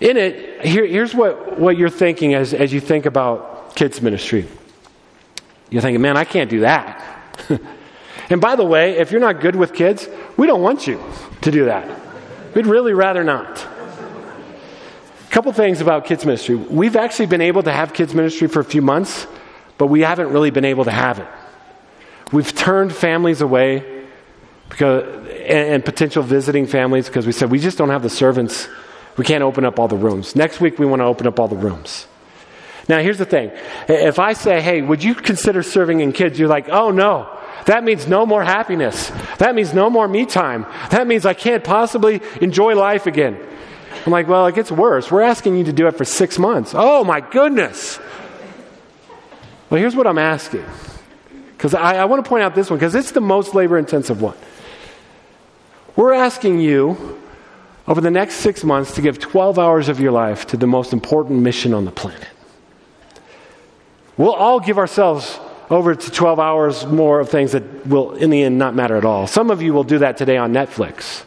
in 0.00 0.16
it, 0.16 0.64
here, 0.64 0.86
here's 0.86 1.14
what, 1.14 1.58
what 1.58 1.76
you're 1.76 1.90
thinking 1.90 2.34
as, 2.34 2.54
as 2.54 2.72
you 2.72 2.80
think 2.80 3.04
about 3.04 3.76
kids' 3.76 4.00
ministry. 4.00 4.48
You're 5.68 5.82
thinking, 5.82 6.00
man, 6.00 6.16
I 6.16 6.24
can't 6.24 6.50
do 6.50 6.60
that. 6.60 7.04
and 8.30 8.40
by 8.40 8.56
the 8.56 8.64
way, 8.64 8.98
if 8.98 9.12
you're 9.12 9.20
not 9.20 9.40
good 9.40 9.54
with 9.54 9.74
kids, 9.74 10.08
we 10.36 10.46
don't 10.46 10.62
want 10.62 10.86
you 10.86 11.00
to 11.42 11.50
do 11.50 11.66
that. 11.66 12.00
We'd 12.54 12.66
really 12.66 12.94
rather 12.94 13.22
not. 13.22 13.66
A 15.30 15.32
couple 15.32 15.52
things 15.52 15.80
about 15.80 16.06
kids' 16.06 16.26
ministry. 16.26 16.56
We've 16.56 16.96
actually 16.96 17.26
been 17.26 17.40
able 17.40 17.62
to 17.62 17.72
have 17.72 17.94
kids' 17.94 18.14
ministry 18.14 18.48
for 18.48 18.58
a 18.58 18.64
few 18.64 18.82
months, 18.82 19.28
but 19.78 19.86
we 19.86 20.00
haven't 20.00 20.30
really 20.30 20.50
been 20.50 20.64
able 20.64 20.84
to 20.84 20.90
have 20.90 21.20
it. 21.20 21.28
We've 22.32 22.52
turned 22.52 22.92
families 22.92 23.40
away 23.40 24.06
because, 24.68 25.04
and, 25.04 25.74
and 25.74 25.84
potential 25.84 26.24
visiting 26.24 26.66
families 26.66 27.06
because 27.06 27.26
we 27.26 27.32
said 27.32 27.50
we 27.50 27.60
just 27.60 27.78
don't 27.78 27.90
have 27.90 28.02
the 28.02 28.10
servants 28.10 28.68
we 29.16 29.24
can't 29.24 29.42
open 29.42 29.64
up 29.64 29.78
all 29.78 29.86
the 29.86 29.96
rooms. 29.96 30.34
Next 30.34 30.60
week, 30.60 30.78
we 30.78 30.86
want 30.86 31.00
to 31.00 31.04
open 31.04 31.26
up 31.26 31.38
all 31.38 31.46
the 31.46 31.56
rooms. 31.56 32.06
Now, 32.88 32.98
here's 32.98 33.18
the 33.18 33.24
thing. 33.24 33.52
If 33.88 34.18
I 34.18 34.32
say, 34.32 34.60
hey, 34.60 34.82
would 34.82 35.04
you 35.04 35.14
consider 35.14 35.62
serving 35.62 36.00
in 36.00 36.12
kids? 36.12 36.38
You're 36.38 36.48
like, 36.48 36.68
oh, 36.68 36.90
no. 36.90 37.28
That 37.66 37.84
means 37.84 38.08
no 38.08 38.26
more 38.26 38.42
happiness. 38.42 39.12
That 39.38 39.54
means 39.54 39.74
no 39.74 39.90
more 39.90 40.08
me 40.08 40.26
time. 40.26 40.66
That 40.90 41.06
means 41.06 41.26
I 41.26 41.34
can't 41.34 41.62
possibly 41.62 42.20
enjoy 42.40 42.74
life 42.74 43.06
again. 43.06 43.38
I'm 44.06 44.12
like, 44.12 44.28
well, 44.28 44.46
it 44.46 44.54
gets 44.54 44.72
worse. 44.72 45.10
We're 45.10 45.22
asking 45.22 45.56
you 45.56 45.64
to 45.64 45.72
do 45.72 45.86
it 45.86 45.96
for 45.96 46.04
six 46.04 46.38
months. 46.38 46.72
Oh, 46.74 47.04
my 47.04 47.20
goodness. 47.20 47.98
Well, 49.68 49.78
here's 49.78 49.94
what 49.94 50.06
I'm 50.06 50.18
asking. 50.18 50.64
Because 51.56 51.74
I, 51.74 51.96
I 51.96 52.04
want 52.06 52.24
to 52.24 52.28
point 52.28 52.42
out 52.42 52.54
this 52.54 52.70
one, 52.70 52.78
because 52.78 52.94
it's 52.94 53.10
the 53.12 53.20
most 53.20 53.54
labor 53.54 53.76
intensive 53.76 54.22
one. 54.22 54.36
We're 55.96 56.14
asking 56.14 56.60
you 56.60 57.20
over 57.86 58.00
the 58.00 58.10
next 58.10 58.36
six 58.36 58.64
months 58.64 58.94
to 58.94 59.02
give 59.02 59.18
12 59.18 59.58
hours 59.58 59.88
of 59.88 60.00
your 60.00 60.12
life 60.12 60.46
to 60.48 60.56
the 60.56 60.66
most 60.66 60.92
important 60.92 61.40
mission 61.40 61.74
on 61.74 61.84
the 61.84 61.90
planet. 61.90 62.28
We'll 64.16 64.32
all 64.32 64.60
give 64.60 64.78
ourselves 64.78 65.38
over 65.68 65.94
to 65.94 66.10
12 66.10 66.40
hours 66.40 66.86
more 66.86 67.20
of 67.20 67.28
things 67.28 67.52
that 67.52 67.86
will, 67.86 68.14
in 68.14 68.30
the 68.30 68.42
end, 68.42 68.58
not 68.58 68.74
matter 68.74 68.96
at 68.96 69.04
all. 69.04 69.26
Some 69.26 69.50
of 69.50 69.62
you 69.62 69.72
will 69.72 69.84
do 69.84 69.98
that 69.98 70.16
today 70.16 70.36
on 70.36 70.52
Netflix. 70.52 71.24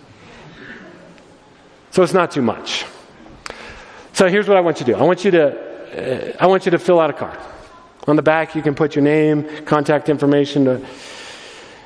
So 1.93 2.01
it's 2.01 2.13
not 2.13 2.31
too 2.31 2.41
much. 2.41 2.85
So 4.13 4.27
here's 4.27 4.47
what 4.47 4.57
I 4.57 4.61
want 4.61 4.79
you 4.79 4.87
to 4.87 4.93
do 4.93 4.97
I 4.97 5.03
want 5.03 5.23
you 5.23 5.31
to, 5.31 6.33
uh, 6.33 6.37
I 6.39 6.47
want 6.47 6.65
you 6.65 6.71
to 6.71 6.79
fill 6.79 6.99
out 6.99 7.11
a 7.11 7.13
card. 7.13 7.37
On 8.07 8.15
the 8.15 8.23
back, 8.23 8.55
you 8.55 8.63
can 8.63 8.73
put 8.73 8.95
your 8.95 9.03
name, 9.03 9.63
contact 9.65 10.09
information. 10.09 10.65
To, 10.65 10.85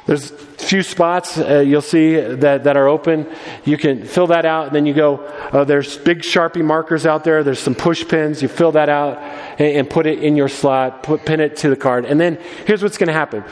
there's 0.06 0.32
a 0.32 0.36
few 0.36 0.82
spots 0.82 1.38
uh, 1.38 1.60
you'll 1.60 1.82
see 1.82 2.16
that, 2.16 2.64
that 2.64 2.78
are 2.78 2.88
open. 2.88 3.30
You 3.66 3.78
can 3.78 4.06
fill 4.06 4.28
that 4.28 4.46
out, 4.46 4.68
and 4.68 4.76
then 4.76 4.86
you 4.86 4.94
go. 4.94 5.18
Uh, 5.18 5.66
there's 5.66 5.98
big 5.98 6.20
Sharpie 6.20 6.64
markers 6.64 7.06
out 7.06 7.26
there. 7.26 7.44
There's 7.44 7.60
some 7.60 7.76
push 7.76 8.08
pins. 8.08 8.42
You 8.42 8.48
fill 8.48 8.72
that 8.72 8.88
out 8.88 9.18
and, 9.60 9.76
and 9.76 9.90
put 9.90 10.08
it 10.08 10.24
in 10.24 10.38
your 10.38 10.48
slot, 10.48 11.04
put, 11.04 11.26
pin 11.26 11.42
it 11.42 11.58
to 11.58 11.70
the 11.70 11.76
card. 11.76 12.06
And 12.06 12.18
then 12.18 12.40
here's 12.66 12.82
what's 12.82 12.98
going 12.98 13.08
to 13.08 13.14
happen 13.14 13.44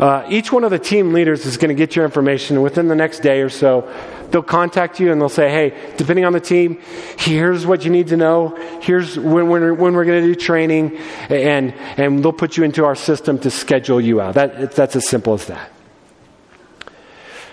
uh, 0.00 0.26
each 0.30 0.50
one 0.50 0.64
of 0.64 0.70
the 0.70 0.78
team 0.78 1.12
leaders 1.12 1.44
is 1.44 1.58
going 1.58 1.68
to 1.68 1.74
get 1.74 1.94
your 1.94 2.06
information, 2.06 2.62
within 2.62 2.88
the 2.88 2.94
next 2.94 3.20
day 3.20 3.42
or 3.42 3.50
so, 3.50 3.86
they'll 4.30 4.42
contact 4.42 4.98
you 4.98 5.12
and 5.12 5.20
they'll 5.20 5.28
say, 5.28 5.50
hey, 5.50 5.94
depending 5.98 6.24
on 6.24 6.32
the 6.32 6.40
team, 6.40 6.80
here's 7.18 7.66
what 7.66 7.84
you 7.84 7.90
need 7.90 8.08
to 8.08 8.16
know. 8.16 8.56
Here's 8.80 9.18
when, 9.18 9.50
when, 9.50 9.76
when 9.76 9.92
we're 9.92 10.06
going 10.06 10.22
to 10.22 10.26
do 10.26 10.34
training, 10.34 10.96
and, 11.28 11.74
and 11.98 12.24
they'll 12.24 12.32
put 12.32 12.56
you 12.56 12.64
into 12.64 12.86
our 12.86 12.94
system 12.94 13.38
to 13.40 13.50
schedule 13.50 14.00
you 14.00 14.22
out. 14.22 14.36
That, 14.36 14.72
that's 14.72 14.96
as 14.96 15.06
simple 15.06 15.34
as 15.34 15.44
that. 15.46 15.70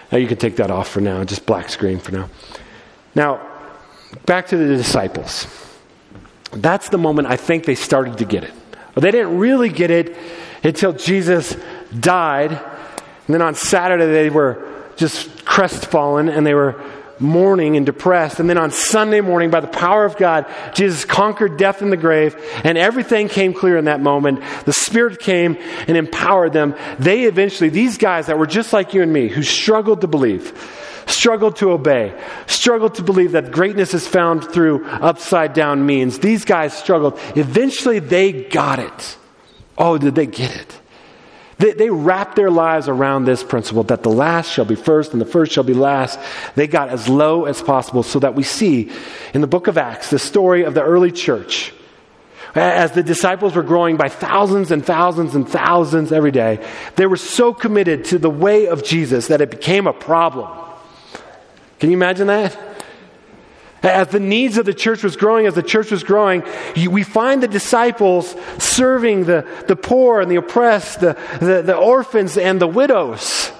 Now 0.09 0.17
you 0.17 0.27
can 0.27 0.37
take 0.37 0.55
that 0.55 0.71
off 0.71 0.87
for 0.87 1.01
now, 1.01 1.21
just 1.25 1.45
black 1.45 1.67
screen 1.67 1.99
for 1.99 2.13
now. 2.13 2.29
Now, 3.13 3.45
back 4.25 4.47
to 4.47 4.57
the 4.57 4.77
disciples. 4.77 5.47
That's 6.51 6.87
the 6.87 6.97
moment 6.97 7.27
I 7.27 7.35
think 7.35 7.65
they 7.65 7.75
started 7.75 8.19
to 8.19 8.25
get 8.25 8.45
it. 8.45 8.53
They 8.95 9.11
didn't 9.11 9.37
really 9.37 9.67
get 9.67 9.91
it 9.91 10.15
until 10.63 10.93
Jesus 10.93 11.55
died. 11.99 12.51
And 12.51 13.33
then 13.33 13.41
on 13.41 13.55
Saturday, 13.55 14.05
they 14.05 14.29
were 14.29 14.65
just 14.95 15.45
crestfallen 15.45 16.29
and 16.29 16.45
they 16.45 16.53
were 16.53 16.81
mourning 17.19 17.77
and 17.77 17.85
depressed. 17.85 18.39
And 18.39 18.49
then 18.49 18.57
on 18.57 18.71
Sunday 18.71 19.21
morning, 19.21 19.49
by 19.49 19.59
the 19.59 19.67
power 19.67 20.05
of 20.05 20.17
God, 20.17 20.45
Jesus 20.73 21.05
conquered 21.05 21.57
death 21.57 21.81
in 21.81 21.89
the 21.89 21.97
grave, 21.97 22.35
and 22.63 22.77
everything 22.77 23.27
came 23.27 23.53
clear 23.53 23.77
in 23.77 23.85
that 23.85 24.01
moment. 24.01 24.41
The 24.65 24.73
Spirit 24.73 25.19
came 25.19 25.57
and 25.87 25.97
empowered 25.97 26.53
them. 26.53 26.75
They 26.99 27.23
eventually, 27.23 27.69
these 27.69 27.97
guys 27.97 28.27
that 28.27 28.37
were 28.37 28.45
just 28.45 28.73
like 28.73 28.93
you 28.93 29.01
and 29.01 29.11
me, 29.11 29.29
who 29.29 29.43
struggled 29.43 30.01
to 30.01 30.07
believe, 30.07 31.03
struggled 31.07 31.55
to 31.57 31.71
obey, 31.71 32.13
struggled 32.45 32.95
to 32.95 33.03
believe 33.03 33.31
that 33.31 33.51
greatness 33.51 33.93
is 33.93 34.07
found 34.07 34.43
through 34.51 34.85
upside 34.85 35.53
down 35.53 35.85
means, 35.85 36.19
these 36.19 36.45
guys 36.45 36.77
struggled. 36.77 37.19
Eventually, 37.35 37.99
they 37.99 38.43
got 38.43 38.79
it. 38.79 39.17
Oh, 39.77 39.97
did 39.97 40.15
they 40.15 40.27
get 40.27 40.55
it? 40.55 40.79
They, 41.57 41.73
they 41.73 41.89
wrapped 41.89 42.35
their 42.35 42.51
lives 42.51 42.87
around 42.87 43.25
this 43.25 43.43
principle 43.43 43.83
that 43.83 44.03
the 44.03 44.11
last 44.11 44.51
shall 44.51 44.65
be 44.65 44.75
first 44.75 45.13
and 45.13 45.21
the 45.21 45.25
first 45.25 45.51
shall 45.51 45.63
be 45.63 45.73
last. 45.73 46.19
They 46.55 46.67
got 46.67 46.89
as 46.89 47.09
low 47.09 47.45
as 47.45 47.61
possible 47.61 48.03
so 48.03 48.19
that 48.19 48.35
we 48.35 48.43
see 48.43 48.91
in 49.33 49.41
the 49.41 49.47
book 49.47 49.67
of 49.67 49.77
Acts 49.77 50.09
the 50.09 50.19
story 50.19 50.63
of 50.63 50.73
the 50.73 50.83
early 50.83 51.11
church. 51.11 51.73
As 52.55 52.91
the 52.93 53.03
disciples 53.03 53.55
were 53.55 53.63
growing 53.63 53.97
by 53.97 54.09
thousands 54.09 54.71
and 54.71 54.83
thousands 54.83 55.35
and 55.35 55.47
thousands 55.47 56.11
every 56.11 56.31
day, 56.31 56.65
they 56.95 57.05
were 57.05 57.17
so 57.17 57.53
committed 57.53 58.05
to 58.05 58.19
the 58.19 58.29
way 58.29 58.67
of 58.67 58.83
Jesus 58.83 59.27
that 59.27 59.41
it 59.41 59.51
became 59.51 59.85
a 59.85 59.93
problem. 59.93 60.49
Can 61.79 61.91
you 61.91 61.97
imagine 61.97 62.27
that? 62.27 62.57
As 63.83 64.07
the 64.09 64.19
needs 64.19 64.57
of 64.57 64.65
the 64.65 64.73
church 64.73 65.03
was 65.03 65.15
growing, 65.15 65.45
as 65.45 65.53
the 65.53 65.63
church 65.63 65.91
was 65.91 66.03
growing, 66.03 66.43
we 66.89 67.03
find 67.03 67.43
the 67.43 67.47
disciples 67.47 68.35
serving 68.57 69.25
the, 69.25 69.45
the 69.67 69.75
poor 69.75 70.21
and 70.21 70.31
the 70.31 70.37
oppressed, 70.37 70.99
the, 70.99 71.17
the, 71.39 71.61
the 71.61 71.75
orphans 71.75 72.37
and 72.37 72.59
the 72.59 72.67
widows. 72.67 73.51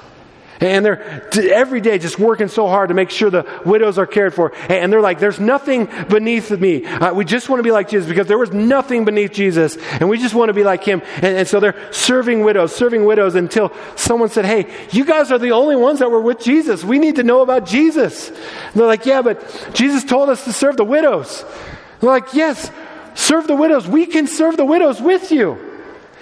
And 0.59 0.83
they're 0.83 1.29
every 1.37 1.81
day 1.81 1.99
just 1.99 2.17
working 2.17 2.47
so 2.47 2.67
hard 2.67 2.89
to 2.89 2.95
make 2.95 3.11
sure 3.11 3.29
the 3.29 3.45
widows 3.63 3.97
are 3.97 4.07
cared 4.07 4.33
for. 4.33 4.53
And 4.69 4.91
they're 4.91 5.01
like, 5.01 5.19
there's 5.19 5.39
nothing 5.39 5.87
beneath 6.09 6.49
me. 6.49 6.85
Uh, 6.85 7.13
we 7.13 7.25
just 7.25 7.47
want 7.47 7.59
to 7.59 7.63
be 7.63 7.71
like 7.71 7.89
Jesus 7.89 8.07
because 8.09 8.27
there 8.27 8.39
was 8.39 8.51
nothing 8.51 9.05
beneath 9.05 9.33
Jesus. 9.33 9.77
And 9.99 10.09
we 10.09 10.17
just 10.17 10.33
want 10.33 10.49
to 10.49 10.53
be 10.53 10.63
like 10.63 10.83
him. 10.83 11.01
And, 11.17 11.37
and 11.37 11.47
so 11.47 11.59
they're 11.59 11.91
serving 11.91 12.43
widows, 12.43 12.75
serving 12.75 13.05
widows 13.05 13.35
until 13.35 13.71
someone 13.95 14.29
said, 14.29 14.45
hey, 14.45 14.67
you 14.91 15.05
guys 15.05 15.31
are 15.31 15.37
the 15.37 15.51
only 15.51 15.75
ones 15.75 15.99
that 15.99 16.09
were 16.09 16.21
with 16.21 16.39
Jesus. 16.39 16.83
We 16.83 16.97
need 16.97 17.17
to 17.17 17.23
know 17.23 17.41
about 17.41 17.65
Jesus. 17.65 18.29
And 18.29 18.37
they're 18.73 18.87
like, 18.87 19.05
yeah, 19.05 19.21
but 19.21 19.71
Jesus 19.73 20.03
told 20.03 20.29
us 20.29 20.43
to 20.45 20.53
serve 20.53 20.77
the 20.77 20.85
widows. 20.85 21.45
They're 21.99 22.09
like, 22.09 22.33
yes, 22.33 22.71
serve 23.13 23.45
the 23.47 23.55
widows. 23.55 23.87
We 23.87 24.07
can 24.07 24.25
serve 24.25 24.57
the 24.57 24.65
widows 24.65 25.01
with 25.01 25.31
you. 25.31 25.66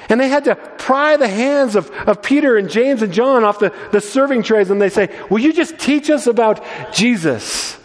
And 0.09 0.19
they 0.19 0.27
had 0.27 0.45
to 0.45 0.55
pry 0.55 1.17
the 1.17 1.27
hands 1.27 1.75
of, 1.75 1.89
of 1.91 2.21
Peter 2.21 2.57
and 2.57 2.69
James 2.69 3.01
and 3.01 3.11
John 3.11 3.43
off 3.43 3.59
the, 3.59 3.73
the 3.91 4.01
serving 4.01 4.43
trays 4.43 4.69
and 4.69 4.81
they 4.81 4.89
say, 4.89 5.09
Will 5.29 5.39
you 5.39 5.53
just 5.53 5.79
teach 5.79 6.09
us 6.09 6.27
about 6.27 6.63
Jesus? 6.93 7.77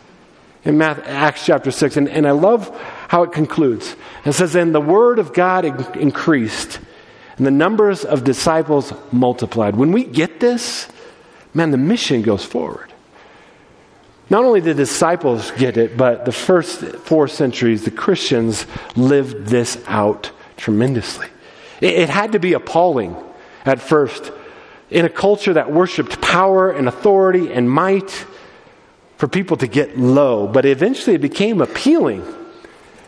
In 0.63 0.77
Matthew, 0.77 1.05
Acts 1.05 1.47
chapter 1.47 1.71
6. 1.71 1.97
And, 1.97 2.09
and 2.09 2.27
I 2.27 2.33
love 2.33 2.69
how 3.09 3.23
it 3.23 3.33
concludes. 3.33 3.97
It 4.25 4.33
says, 4.33 4.55
And 4.55 4.75
the 4.75 4.81
word 4.81 5.19
of 5.19 5.33
God 5.33 5.65
in- 5.65 5.99
increased, 5.99 6.79
and 7.39 7.47
the 7.47 7.51
numbers 7.51 8.05
of 8.05 8.25
disciples 8.25 8.93
multiplied. 9.11 9.77
When 9.77 9.93
we 9.93 10.05
get 10.05 10.41
this, 10.41 10.89
man, 11.55 11.71
the 11.71 11.79
mission 11.79 12.21
goes 12.21 12.45
forward. 12.45 12.93
Not 14.29 14.45
only 14.45 14.61
did 14.61 14.77
the 14.77 14.83
disciples 14.83 15.51
get 15.53 15.77
it, 15.77 15.97
but 15.97 16.25
the 16.25 16.33
first 16.33 16.81
four 16.81 17.27
centuries, 17.27 17.85
the 17.85 17.91
Christians 17.91 18.67
lived 18.95 19.47
this 19.47 19.83
out 19.87 20.31
tremendously. 20.57 21.27
It, 21.81 21.95
it 21.95 22.09
had 22.09 22.33
to 22.33 22.39
be 22.39 22.53
appalling 22.53 23.17
at 23.65 23.81
first. 23.81 24.33
In 24.91 25.05
a 25.05 25.09
culture 25.09 25.53
that 25.53 25.73
worshiped 25.73 26.21
power 26.21 26.71
and 26.71 26.89
authority 26.89 27.53
and 27.53 27.71
might 27.71 28.11
for 29.17 29.29
people 29.29 29.57
to 29.59 29.67
get 29.67 29.99
low, 29.99 30.49
but 30.49 30.65
eventually 30.65 31.15
it 31.15 31.21
became 31.21 31.61
appealing 31.61 32.25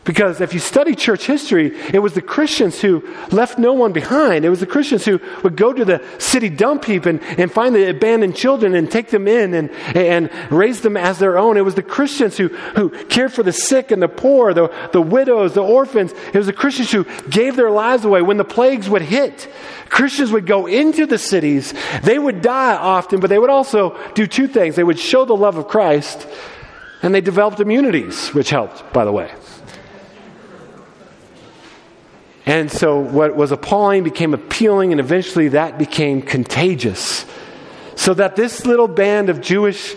because 0.04 0.40
if 0.40 0.52
you 0.52 0.58
study 0.58 0.96
church 0.96 1.26
history, 1.26 1.76
it 1.92 2.00
was 2.00 2.14
the 2.14 2.22
Christians 2.22 2.80
who 2.80 3.08
left 3.30 3.56
no 3.56 3.72
one 3.72 3.92
behind. 3.92 4.44
It 4.44 4.50
was 4.50 4.58
the 4.58 4.66
Christians 4.66 5.04
who 5.04 5.20
would 5.44 5.56
go 5.56 5.72
to 5.72 5.84
the 5.84 6.04
city 6.18 6.48
dump 6.48 6.84
heap 6.84 7.06
and, 7.06 7.22
and 7.22 7.52
find 7.52 7.72
the 7.72 7.88
abandoned 7.88 8.34
children 8.34 8.74
and 8.74 8.90
take 8.90 9.10
them 9.10 9.28
in 9.28 9.54
and, 9.54 9.70
and 9.94 10.28
raise 10.50 10.80
them 10.80 10.96
as 10.96 11.20
their 11.20 11.38
own. 11.38 11.56
It 11.56 11.64
was 11.64 11.76
the 11.76 11.84
Christians 11.84 12.36
who, 12.36 12.48
who 12.48 12.90
cared 13.06 13.32
for 13.32 13.44
the 13.44 13.52
sick 13.52 13.92
and 13.92 14.02
the 14.02 14.08
poor, 14.08 14.52
the, 14.52 14.74
the 14.92 15.00
widows, 15.00 15.54
the 15.54 15.62
orphans. 15.62 16.12
It 16.32 16.36
was 16.36 16.46
the 16.46 16.52
Christians 16.52 16.90
who 16.90 17.04
gave 17.28 17.54
their 17.54 17.70
lives 17.70 18.04
away 18.04 18.22
when 18.22 18.38
the 18.38 18.44
plagues 18.44 18.88
would 18.88 19.02
hit. 19.02 19.48
Christians 19.88 20.32
would 20.32 20.46
go 20.46 20.66
into 20.66 21.06
the 21.06 21.18
cities. 21.18 21.74
They 22.02 22.18
would 22.18 22.42
die 22.42 22.74
often, 22.74 23.20
but 23.20 23.30
they 23.30 23.38
would 23.38 23.50
also 23.50 23.96
do 24.14 24.26
two 24.26 24.48
things. 24.48 24.74
They 24.74 24.82
would 24.82 24.98
show 24.98 25.24
the 25.24 25.36
love 25.36 25.58
of 25.58 25.68
Christ 25.68 26.26
and 27.02 27.14
they 27.14 27.20
developed 27.20 27.60
immunities, 27.60 28.28
which 28.28 28.50
helped, 28.50 28.92
by 28.92 29.04
the 29.04 29.12
way. 29.12 29.30
And 32.44 32.70
so 32.70 32.98
what 32.98 33.36
was 33.36 33.52
appalling 33.52 34.02
became 34.02 34.34
appealing, 34.34 34.92
and 34.92 35.00
eventually 35.00 35.48
that 35.48 35.78
became 35.78 36.22
contagious. 36.22 37.24
So 37.94 38.14
that 38.14 38.36
this 38.36 38.66
little 38.66 38.88
band 38.88 39.28
of 39.28 39.40
Jewish 39.40 39.94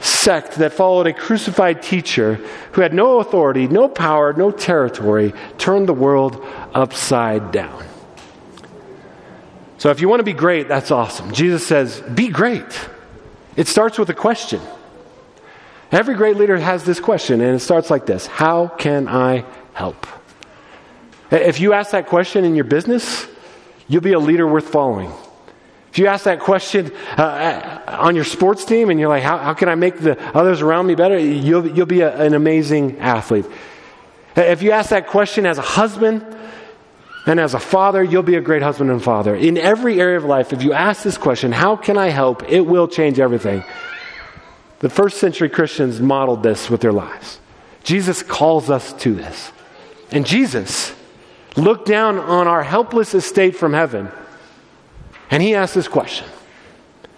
sect 0.00 0.56
that 0.56 0.72
followed 0.72 1.06
a 1.06 1.12
crucified 1.12 1.82
teacher 1.82 2.34
who 2.72 2.82
had 2.82 2.94
no 2.94 3.20
authority, 3.20 3.68
no 3.68 3.88
power, 3.88 4.32
no 4.32 4.50
territory, 4.50 5.32
turned 5.56 5.88
the 5.88 5.94
world 5.94 6.44
upside 6.74 7.52
down. 7.52 7.84
So 9.78 9.90
if 9.90 10.00
you 10.00 10.08
want 10.08 10.20
to 10.20 10.24
be 10.24 10.32
great, 10.32 10.66
that's 10.66 10.90
awesome. 10.90 11.32
Jesus 11.32 11.66
says, 11.66 12.00
be 12.00 12.28
great. 12.28 12.88
It 13.56 13.68
starts 13.68 13.98
with 13.98 14.10
a 14.10 14.14
question. 14.14 14.60
Every 15.90 16.14
great 16.14 16.36
leader 16.36 16.58
has 16.58 16.84
this 16.84 17.00
question, 17.00 17.40
and 17.40 17.56
it 17.56 17.60
starts 17.60 17.88
like 17.88 18.04
this 18.04 18.26
How 18.26 18.68
can 18.68 19.08
I 19.08 19.44
help? 19.72 20.06
If 21.30 21.60
you 21.60 21.72
ask 21.72 21.90
that 21.90 22.06
question 22.06 22.44
in 22.44 22.54
your 22.54 22.64
business, 22.64 23.26
you'll 23.86 24.02
be 24.02 24.12
a 24.12 24.18
leader 24.18 24.46
worth 24.46 24.68
following. 24.68 25.12
If 25.90 25.98
you 25.98 26.06
ask 26.06 26.24
that 26.24 26.40
question 26.40 26.92
uh, 27.16 27.80
on 27.86 28.14
your 28.14 28.24
sports 28.24 28.64
team 28.64 28.90
and 28.90 29.00
you're 29.00 29.08
like, 29.08 29.22
how, 29.22 29.38
how, 29.38 29.54
can 29.54 29.68
I 29.68 29.74
make 29.74 29.98
the 29.98 30.20
others 30.36 30.60
around 30.60 30.86
me 30.86 30.94
better? 30.94 31.18
You'll, 31.18 31.66
you'll 31.66 31.86
be 31.86 32.02
a, 32.02 32.14
an 32.14 32.34
amazing 32.34 32.98
athlete. 32.98 33.46
If 34.36 34.62
you 34.62 34.70
ask 34.70 34.90
that 34.90 35.08
question 35.08 35.46
as 35.46 35.58
a 35.58 35.62
husband 35.62 36.24
and 37.26 37.40
as 37.40 37.54
a 37.54 37.58
father, 37.58 38.02
you'll 38.02 38.22
be 38.22 38.36
a 38.36 38.40
great 38.40 38.62
husband 38.62 38.90
and 38.90 39.02
father. 39.02 39.34
In 39.34 39.58
every 39.58 40.00
area 40.00 40.16
of 40.16 40.24
life, 40.24 40.52
if 40.52 40.62
you 40.62 40.72
ask 40.72 41.02
this 41.02 41.18
question, 41.18 41.52
how 41.52 41.76
can 41.76 41.98
I 41.98 42.08
help? 42.08 42.48
It 42.48 42.60
will 42.60 42.86
change 42.86 43.18
everything. 43.18 43.64
The 44.80 44.88
first 44.88 45.18
century 45.18 45.48
Christians 45.48 46.00
modeled 46.00 46.42
this 46.42 46.70
with 46.70 46.80
their 46.80 46.92
lives. 46.92 47.40
Jesus 47.82 48.22
calls 48.22 48.70
us 48.70 48.92
to 48.94 49.14
this. 49.14 49.50
And 50.10 50.24
Jesus, 50.24 50.94
looked 51.56 51.86
down 51.86 52.18
on 52.18 52.46
our 52.46 52.62
helpless 52.62 53.14
estate 53.14 53.56
from 53.56 53.72
heaven, 53.72 54.10
and 55.30 55.42
he 55.42 55.54
asked 55.54 55.74
this 55.74 55.88
question. 55.88 56.26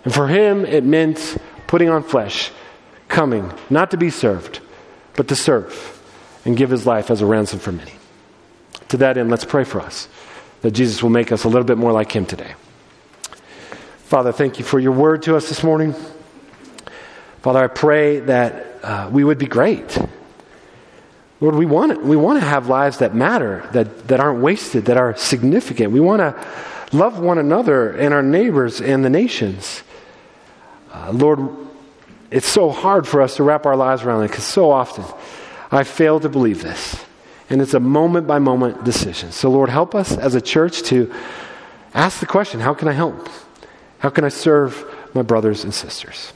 And 0.05 0.15
for 0.15 0.29
him, 0.29 0.65
it 0.65 0.85
meant 0.85 1.37
putting 1.67 1.89
on 1.89 2.03
flesh, 2.03 2.51
coming, 3.09 3.53
not 3.69 3.91
to 3.91 3.97
be 3.97 4.11
served, 4.11 4.61
but 5.15 5.29
to 5.29 5.37
serve 5.37 5.97
and 6.45 6.57
give 6.57 6.71
his 6.71 6.87
life 6.87 7.11
as 7.11 7.21
a 7.21 7.27
ransom 7.27 7.59
for 7.59 7.73
many. 7.73 7.93
To 8.89 8.97
that 8.99 9.19
end, 9.19 9.31
let's 9.31 9.45
pray 9.45 9.65
for 9.65 9.81
us 9.81 10.09
that 10.63 10.73
Jesus 10.73 11.03
will 11.03 11.11
make 11.11 11.33
us 11.33 11.45
a 11.45 11.49
little 11.49 11.65
bit 11.65 11.79
more 11.79 11.93
like 11.93 12.13
him 12.13 12.27
today. 12.27 12.55
Father, 14.05 14.33
thank 14.33 14.59
you 14.59 14.65
for 14.65 14.81
your 14.81 14.93
word 14.93 15.23
to 15.23 15.37
us 15.37 15.49
this 15.49 15.63
morning. 15.63 15.95
Father, 17.43 17.63
I 17.63 17.69
pray 17.69 18.21
that 18.21 18.67
uh, 18.83 19.09
we 19.13 19.23
would 19.23 19.39
be 19.39 19.47
great 19.47 19.99
Lord, 21.41 21.55
we 21.55 21.65
want, 21.65 22.03
we 22.03 22.17
want 22.17 22.39
to 22.41 22.47
have 22.47 22.69
lives 22.69 22.99
that 22.99 23.15
matter, 23.15 23.69
that, 23.73 24.09
that 24.09 24.21
aren't 24.21 24.43
wasted, 24.43 24.87
that 24.87 24.99
are 24.99 25.17
significant. 25.17 25.93
We 25.93 26.01
want 26.01 26.21
to 26.21 26.47
love 26.93 27.19
one 27.19 27.39
another 27.39 27.91
and 27.93 28.13
our 28.13 28.23
neighbors 28.23 28.81
and 28.81 29.05
the 29.05 29.11
nations. 29.11 29.83
Uh, 30.93 31.13
Lord, 31.13 31.41
it's 32.31 32.47
so 32.47 32.71
hard 32.71 33.09
for 33.09 33.23
us 33.23 33.37
to 33.37 33.43
wrap 33.43 33.65
our 33.65 33.77
lives 33.77 34.03
around 34.03 34.25
it 34.25 34.29
because 34.29 34.45
so 34.45 34.71
often 34.71 35.05
I 35.71 35.85
fail 35.85 36.21
to 36.21 36.29
believe 36.29 36.63
this. 36.63 37.05
And 37.49 37.61
it's 37.61 37.75
a 37.75 37.81
moment 37.81 38.27
by 38.27 38.39
moment 38.39 38.85
decision. 38.85 39.33
So, 39.33 39.51
Lord, 39.51 39.71
help 39.71 39.95
us 39.95 40.17
as 40.17 40.35
a 40.35 40.41
church 40.41 40.83
to 40.85 41.13
ask 41.95 42.21
the 42.21 42.27
question 42.27 42.61
how 42.61 42.75
can 42.75 42.87
I 42.87 42.93
help? 42.93 43.29
How 43.99 44.11
can 44.11 44.25
I 44.25 44.29
serve 44.29 44.85
my 45.15 45.23
brothers 45.23 45.65
and 45.65 45.75
sisters? 45.75 46.33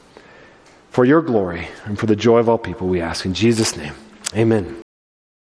For 0.91 1.05
your 1.05 1.23
glory 1.23 1.69
and 1.85 1.99
for 1.99 2.07
the 2.07 2.17
joy 2.17 2.39
of 2.39 2.49
all 2.49 2.59
people, 2.59 2.89
we 2.89 3.01
ask 3.01 3.25
in 3.27 3.35
Jesus' 3.35 3.77
name. 3.77 3.95
Amen. 4.35 4.84